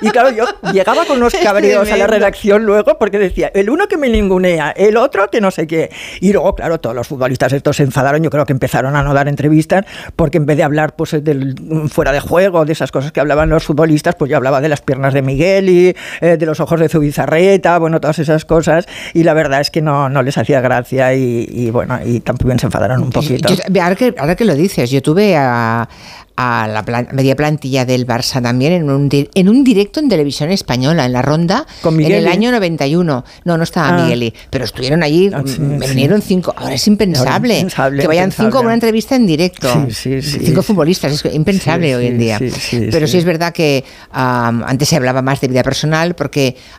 Y 0.02 0.10
claro, 0.10 0.32
yo 0.32 0.46
llegaba 0.72 1.06
con 1.06 1.18
unos 1.18 1.34
cabreos 1.44 1.92
a 1.92 1.98
la 1.98 2.08
redacción 2.08 2.64
luego 2.64 2.98
porque 2.98 3.20
decía, 3.20 3.52
el 3.54 3.70
uno 3.70 3.88
que 3.88 3.98
me 3.98 4.10
ningunea, 4.10 4.72
el 4.72 4.98
otro 4.98 5.30
que 5.30 5.42
no 5.42 5.52
sé 5.52 5.68
qué. 5.68 5.92
Y 6.22 6.34
luego, 6.34 6.56
claro, 6.56 6.80
todos 6.80 6.96
los 6.96 7.08
futbolistas 7.08 7.54
estos 7.54 7.78
se 7.78 7.84
enfadaron, 7.84 8.24
yo 8.24 8.30
creo 8.30 8.46
que 8.46 8.54
empezaron 8.54 8.96
a 8.96 9.04
no 9.04 9.14
dar 9.14 9.28
entrevistas 9.28 9.86
porque 10.16 10.38
en 10.38 10.46
vez 10.46 10.58
de 10.58 10.64
hablar 10.64 10.96
pues 10.96 11.12
del 11.24 11.56
fuera 11.90 12.12
de 12.12 12.20
juego, 12.20 12.66
de 12.66 12.74
esas 12.74 12.92
cosas 12.92 13.12
que 13.12 13.20
hablaban 13.20 13.50
los 13.50 13.64
futbolistas, 13.64 14.16
pues 14.16 14.30
yo 14.30 14.38
hablaba 14.38 14.62
de 14.62 14.70
las 14.70 14.82
piernas 14.82 15.14
de 15.14 15.22
Miguel 15.22 15.70
y 15.70 15.96
eh, 16.22 16.38
de 16.38 16.46
los 16.50 16.60
ojos 16.60 16.80
de 16.80 16.90
Zubizarreta, 16.90 17.78
bueno, 17.78 18.02
todas 18.02 18.20
esas 18.20 18.46
cosas. 18.46 18.86
Y 19.14 19.24
la 19.24 19.34
verdad 19.34 19.62
es 19.62 19.72
que 19.72 19.82
no, 19.82 20.10
no 20.10 20.24
les 20.24 20.38
hacía 20.38 20.62
gracia 20.62 21.14
y, 21.14 21.70
bueno, 21.72 22.00
y 22.04 22.20
también 22.20 22.60
se 22.60 22.66
enfadaron 22.66 23.02
un 23.04 23.12
poquito. 23.12 23.50
ahora, 23.82 23.96
que, 23.96 24.16
ahora 24.18 24.36
que 24.36 24.46
lo 24.46 24.56
dices, 24.56 24.90
yo 24.90 25.02
tuve 25.02 25.36
a, 25.38 25.88
a 26.42 26.70
la 26.70 26.84
media 27.12 27.36
plantilla 27.36 27.84
del 27.84 28.08
Barça 28.08 28.42
también 28.42 28.72
en 28.72 28.90
un, 28.90 29.10
en 29.12 29.50
un 29.50 29.64
directo 29.66 30.00
en 30.00 30.08
televisión 30.08 30.50
española, 30.52 31.04
en 31.06 31.12
la 31.12 31.22
ronda, 31.22 31.68
en 31.84 32.12
el 32.12 32.30
año 32.30 32.50
91. 32.52 33.26
No, 33.44 33.58
no 33.58 33.64
estaba 33.64 33.90
ah. 33.90 34.04
Migueli, 34.04 34.34
pero 34.50 34.64
estuvieron 34.64 35.04
allí, 35.04 35.30
ah, 35.34 35.44
me 35.60 35.86
vinieron 35.86 36.22
cinco. 36.22 36.54
Ahora 36.56 36.76
es 36.76 36.88
impensable, 36.88 37.68
que 38.00 38.08
vayan 38.08 38.32
cinco 38.32 38.60
a 38.60 38.62
una 38.62 38.74
entrevista 38.74 39.18
en 39.18 39.28
directo. 39.28 39.68
cinco 39.92 40.64
futbolistas, 40.64 41.12
es 41.12 41.36
impensable 41.36 41.94
hoy 41.98 42.08
en 42.08 42.18
día. 42.18 42.40
pero 42.90 43.06
sí. 43.06 43.18
es 43.18 43.26
verdad 43.26 43.52
que 43.52 43.84
antes 44.14 44.88
se 44.88 44.96
hablaba 44.96 45.22
más 45.22 45.42
de 45.42 45.50
vida 45.50 45.62
personal 45.64 46.16
porque 46.16 46.29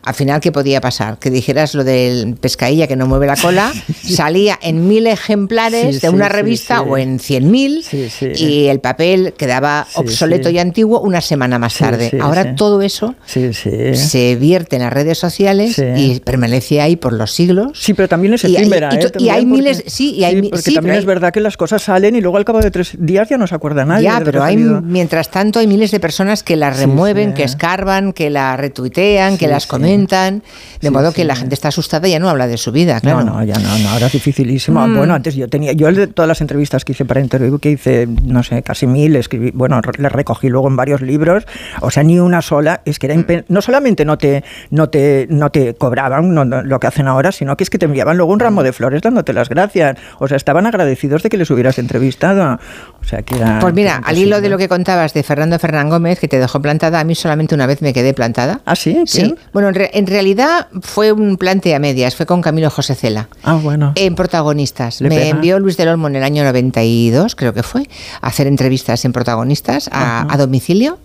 al 0.03 0.13
final, 0.13 0.41
¿qué 0.41 0.51
podía 0.51 0.81
pasar? 0.81 1.19
Que 1.19 1.29
dijeras 1.29 1.75
lo 1.75 1.83
del 1.83 2.35
pescadilla 2.35 2.87
que 2.87 2.95
no 2.95 3.05
mueve 3.05 3.27
la 3.27 3.35
cola, 3.35 3.71
salía 4.03 4.57
en 4.61 4.87
mil 4.87 5.05
ejemplares 5.07 6.01
de 6.01 6.09
una 6.09 6.29
revista 6.29 6.81
o 6.81 6.97
en 6.97 7.19
cien 7.19 7.51
mil 7.51 7.85
y 7.91 8.67
el 8.67 8.79
papel 8.79 9.33
que 9.37 9.51
quedaba 9.51 9.85
obsoleto 9.95 10.49
y 10.49 10.59
antiguo 10.59 11.01
una 11.01 11.19
semana 11.19 11.59
más 11.59 11.77
tarde. 11.77 12.17
Ahora 12.21 12.55
todo 12.55 12.81
eso 12.81 13.15
se 13.25 14.35
vierte 14.37 14.77
en 14.77 14.83
las 14.83 14.93
redes 14.93 15.17
sociales 15.17 15.81
y 15.97 16.21
permanece 16.21 16.79
ahí 16.79 16.95
por 16.95 17.11
los 17.11 17.33
siglos. 17.33 17.71
Sí, 17.73 17.93
pero 17.93 18.07
también 18.07 18.33
es 18.35 18.45
efímera. 18.45 18.89
Y, 19.17 19.27
hay 19.27 19.45
miles, 19.45 19.83
sí, 19.87 20.13
y 20.13 20.23
hay, 20.23 20.41
porque 20.49 20.71
también 20.71 20.95
es 20.95 21.05
verdad 21.05 21.33
que 21.33 21.41
las 21.41 21.57
cosas 21.57 21.81
salen 21.81 22.15
y 22.15 22.21
luego 22.21 22.37
al 22.37 22.45
cabo 22.45 22.59
de 22.59 22.71
tres 22.71 22.95
días 22.97 23.27
ya 23.29 23.37
no 23.37 23.45
se 23.45 23.55
acuerda 23.55 23.83
nadie. 23.83 24.05
Ya, 24.05 24.21
pero 24.23 24.41
hay, 24.41 24.55
mientras 24.55 25.29
tanto 25.29 25.59
hay 25.59 25.67
miles 25.67 25.91
de 25.91 25.99
personas 25.99 26.43
que 26.43 26.55
las 26.55 26.79
remueven, 26.79 27.33
que 27.33 27.43
escarban, 27.43 28.13
que 28.13 28.29
las 28.29 28.57
retuitean, 28.57 29.37
que 29.41 29.47
las 29.47 29.65
comentan, 29.65 30.43
de 30.81 30.91
modo 30.91 31.11
que 31.11 31.25
la 31.25 31.35
gente 31.35 31.55
está 31.55 31.69
asustada 31.69 32.07
y 32.07 32.11
ya 32.11 32.19
no 32.19 32.29
habla 32.29 32.45
de 32.45 32.57
su 32.57 32.71
vida, 32.71 32.99
claro. 33.01 33.23
No, 33.23 33.39
no, 33.39 33.43
ya 33.43 33.55
no, 33.57 33.89
ahora 33.89 34.05
es 34.05 34.13
dificilísimo. 34.13 34.87
Mm. 34.87 34.97
Bueno, 34.97 35.15
antes 35.15 35.33
yo 35.33 35.49
tenía, 35.49 35.71
yo 35.71 35.91
de 35.91 36.05
todas 36.05 36.27
las 36.27 36.41
entrevistas 36.41 36.85
que 36.85 36.91
hice 36.91 37.05
para 37.05 37.21
Interview, 37.21 37.57
que 37.57 37.71
hice, 37.71 38.07
no 38.23 38.43
sé, 38.43 38.61
casi 38.61 38.85
mil, 38.85 39.15
escribí 39.15 39.49
bueno, 39.51 39.81
le 39.97 40.09
recogí 40.09 40.47
luego 40.47 40.67
en 40.67 40.75
varios 40.75 41.01
libros, 41.01 41.45
o 41.79 41.89
sea, 41.89 42.03
ni 42.03 42.19
una 42.19 42.43
sola, 42.43 42.81
es 42.85 42.99
que 42.99 43.07
era 43.07 43.15
mm. 43.15 43.45
no 43.47 43.61
solamente 43.63 44.05
no 44.05 44.19
te, 44.19 44.43
no 44.69 44.89
te, 44.89 45.25
no 45.31 45.49
te 45.49 45.73
cobraban 45.73 46.35
lo 46.69 46.79
que 46.79 46.85
hacen 46.87 47.07
ahora, 47.07 47.31
sino 47.31 47.57
que 47.57 47.63
es 47.63 47.71
que 47.71 47.79
te 47.79 47.85
enviaban 47.85 48.17
luego 48.17 48.31
un 48.33 48.39
ramo 48.39 48.61
de 48.61 48.73
flores 48.73 49.01
dándote 49.01 49.33
las 49.33 49.49
gracias, 49.49 49.97
o 50.19 50.27
sea, 50.27 50.37
estaban 50.37 50.67
agradecidos 50.67 51.23
de 51.23 51.29
que 51.29 51.37
les 51.37 51.49
hubieras 51.49 51.79
entrevistado, 51.79 52.59
o 53.01 53.03
sea, 53.03 53.23
que 53.23 53.37
era... 53.37 53.57
Pues 53.59 53.73
mira, 53.73 54.01
al 54.05 54.19
hilo 54.19 54.39
de 54.39 54.49
lo 54.49 54.59
que 54.59 54.67
contabas 54.67 55.15
de 55.15 55.23
Fernando 55.23 55.57
Fernán 55.57 55.89
Gómez, 55.89 56.19
que 56.19 56.27
te 56.27 56.37
dejó 56.37 56.61
plantada, 56.61 56.99
a 56.99 57.03
mí 57.03 57.15
solamente 57.15 57.55
una 57.55 57.65
vez 57.65 57.81
me 57.81 57.91
quedé 57.91 58.13
plantada. 58.13 58.61
¿Ah, 58.65 58.75
sí? 58.75 59.01
Sí. 59.05 59.30
Bueno, 59.53 59.69
en, 59.73 60.07
realidad 60.07 60.67
fue 60.81 61.11
un 61.11 61.37
plante 61.37 61.75
a 61.75 61.79
medias, 61.79 62.15
fue 62.15 62.25
con 62.25 62.41
Camilo 62.41 62.69
José 62.69 62.95
Cela. 62.95 63.29
Ah, 63.43 63.55
bueno. 63.55 63.93
En 63.95 64.15
protagonistas. 64.15 65.01
me 65.01 65.29
envió 65.29 65.59
Luis 65.59 65.77
del 65.77 65.89
Olmo 65.89 66.07
en 66.07 66.15
el 66.15 66.23
año 66.23 66.43
92, 66.43 67.35
creo 67.35 67.53
que 67.53 67.63
fue, 67.63 67.87
a 68.21 68.27
hacer 68.27 68.47
entrevistas 68.47 69.05
en 69.05 69.13
protagonistas 69.13 69.89
a, 69.91 70.35
domicilio. 70.37 70.99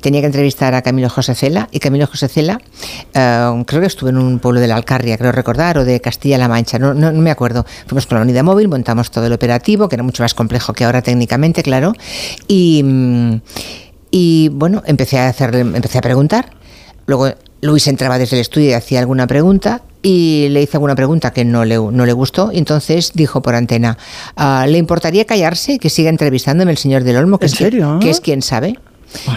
Tenía 0.00 0.20
que 0.20 0.26
entrevistar 0.26 0.74
a 0.74 0.82
Camilo 0.82 1.08
José 1.08 1.34
Cela 1.34 1.68
y 1.70 1.78
Camilo 1.78 2.06
José 2.06 2.28
Cela, 2.28 2.60
eh, 3.14 3.62
creo 3.66 3.80
que 3.80 3.86
estuve 3.86 4.10
en 4.10 4.18
un 4.18 4.38
pueblo 4.38 4.60
de 4.60 4.66
la 4.66 4.76
Alcarria, 4.76 5.16
creo 5.18 5.32
recordar, 5.32 5.78
o 5.78 5.84
de 5.84 6.00
Castilla-La 6.00 6.48
Mancha, 6.48 6.78
no, 6.78 6.94
no, 6.94 7.12
me 7.12 7.30
acuerdo. 7.30 7.64
Fuimos 7.86 8.06
con 8.06 8.18
la 8.18 8.22
unidad 8.22 8.42
móvil, 8.42 8.68
montamos 8.68 9.10
todo 9.10 9.26
el 9.26 9.32
operativo, 9.32 9.88
que 9.88 9.96
era 9.96 10.02
mucho 10.02 10.22
más 10.22 10.34
complejo 10.34 10.72
que 10.72 10.84
ahora 10.84 11.02
técnicamente, 11.02 11.62
claro. 11.62 11.92
Y, 12.48 12.82
mm, 12.82 13.40
y 14.10 14.48
bueno, 14.50 14.82
empecé 14.86 15.18
a, 15.18 15.28
hacer, 15.28 15.54
empecé 15.54 15.98
a 15.98 16.00
preguntar. 16.00 16.50
Luego 17.06 17.28
Luis 17.60 17.86
entraba 17.88 18.18
desde 18.18 18.36
el 18.36 18.40
estudio 18.40 18.70
y 18.70 18.72
hacía 18.72 19.00
alguna 19.00 19.26
pregunta 19.26 19.82
y 20.02 20.48
le 20.50 20.62
hice 20.62 20.76
alguna 20.76 20.94
pregunta 20.94 21.32
que 21.32 21.44
no 21.44 21.64
le, 21.64 21.76
no 21.76 22.06
le 22.06 22.12
gustó 22.12 22.50
entonces 22.52 23.12
dijo 23.14 23.42
por 23.42 23.54
antena, 23.54 23.98
ah, 24.36 24.66
¿le 24.68 24.78
importaría 24.78 25.24
callarse 25.26 25.74
y 25.74 25.78
que 25.78 25.90
siga 25.90 26.10
entrevistándome 26.10 26.70
el 26.70 26.78
señor 26.78 27.04
del 27.04 27.16
Olmo, 27.16 27.38
que, 27.38 27.46
es, 27.46 27.54
que 27.56 28.10
es 28.10 28.20
quien 28.20 28.42
sabe? 28.42 28.78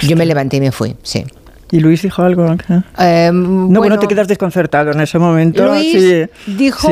Yo 0.01 0.15
me 0.15 0.25
levanté 0.25 0.57
y 0.57 0.61
me 0.61 0.71
fui, 0.71 0.95
sí. 1.03 1.25
¿Y 1.73 1.79
Luis 1.79 2.03
dijo 2.03 2.21
algo? 2.21 2.55
Eh, 2.99 3.31
no, 3.33 3.79
bueno, 3.79 3.97
te 3.97 4.07
quedas 4.07 4.27
desconcertado 4.27 4.91
en 4.91 5.01
ese 5.01 5.17
momento. 5.17 5.65
Luis 5.65 6.29
dijo, 6.45 6.87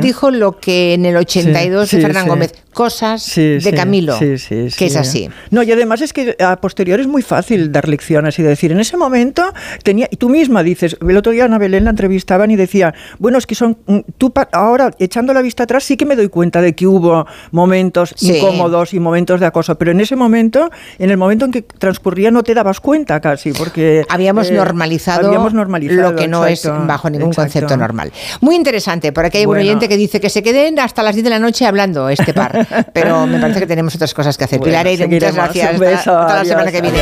dijo 0.00 0.30
lo 0.30 0.58
que 0.58 0.94
en 0.94 1.04
el 1.04 1.14
82 1.18 1.90
de 1.90 2.00
Fernán 2.00 2.26
Gómez, 2.26 2.54
cosas 2.72 3.34
de 3.34 3.72
Camilo, 3.76 4.16
que 4.18 4.86
es 4.86 4.96
así. 4.96 5.28
No, 5.50 5.62
y 5.62 5.72
además 5.72 6.00
es 6.00 6.14
que 6.14 6.36
a 6.38 6.58
posteriori 6.58 7.02
es 7.02 7.08
muy 7.08 7.22
fácil 7.22 7.70
dar 7.70 7.86
lecciones 7.86 8.38
y 8.38 8.42
decir, 8.42 8.72
en 8.72 8.80
ese 8.80 8.96
momento 8.96 9.52
tenía, 9.82 10.08
y 10.10 10.16
tú 10.16 10.30
misma 10.30 10.62
dices, 10.62 10.96
el 11.06 11.16
otro 11.16 11.32
día 11.32 11.42
a 11.42 11.46
Ana 11.46 11.58
Belén 11.58 11.84
la 11.84 11.90
entrevistaban 11.90 12.50
y 12.50 12.56
decía, 12.56 12.94
bueno, 13.18 13.36
es 13.36 13.46
que 13.46 13.56
son, 13.56 13.76
mm, 13.84 13.98
tú 14.16 14.32
ahora 14.52 14.90
echando 14.98 15.34
la 15.34 15.42
vista 15.42 15.64
atrás 15.64 15.84
sí 15.84 15.96
que 15.98 16.06
me 16.06 16.16
doy 16.16 16.28
cuenta 16.28 16.62
de 16.62 16.74
que 16.74 16.86
hubo 16.86 17.26
momentos 17.50 18.14
incómodos 18.20 18.94
y 18.94 19.00
momentos 19.00 19.40
de 19.40 19.46
acoso, 19.46 19.76
pero 19.76 19.90
en 19.90 20.00
ese 20.00 20.16
momento, 20.16 20.70
en 20.98 21.10
el 21.10 21.16
momento 21.18 21.44
en 21.44 21.50
que 21.50 21.62
transcurría 21.62 22.30
no 22.30 22.42
te 22.42 22.54
dabas 22.54 22.80
cuenta 22.80 23.20
casi, 23.20 23.52
porque 23.52 23.97
habíamos, 24.08 24.50
eh, 24.50 24.54
normalizado 24.54 25.32
lo 25.88 26.16
que 26.16 26.28
no 26.28 26.46
es 26.46 26.68
bajo 26.86 27.10
ningún 27.10 27.32
concepto 27.32 27.76
normal. 27.76 28.12
Muy 28.40 28.56
interesante, 28.56 29.12
por 29.12 29.24
aquí 29.24 29.38
hay 29.38 29.46
un 29.46 29.56
oyente 29.56 29.88
que 29.88 29.96
dice 29.96 30.20
que 30.20 30.30
se 30.30 30.42
queden 30.42 30.78
hasta 30.78 31.02
las 31.02 31.14
10 31.14 31.24
de 31.24 31.30
la 31.30 31.38
noche 31.38 31.66
hablando 31.66 32.08
este 32.08 32.34
par, 32.34 32.66
pero 32.92 33.26
me 33.26 33.40
parece 33.40 33.60
que 33.60 33.66
tenemos 33.66 33.94
otras 33.94 34.14
cosas 34.14 34.36
que 34.36 34.44
hacer. 34.44 34.60
Pilar 34.60 34.86
muchas 35.08 35.34
gracias. 35.34 35.80
hasta, 35.80 36.34
la 36.34 36.44
semana 36.44 36.72
que 36.72 36.80
viene. 36.80 36.98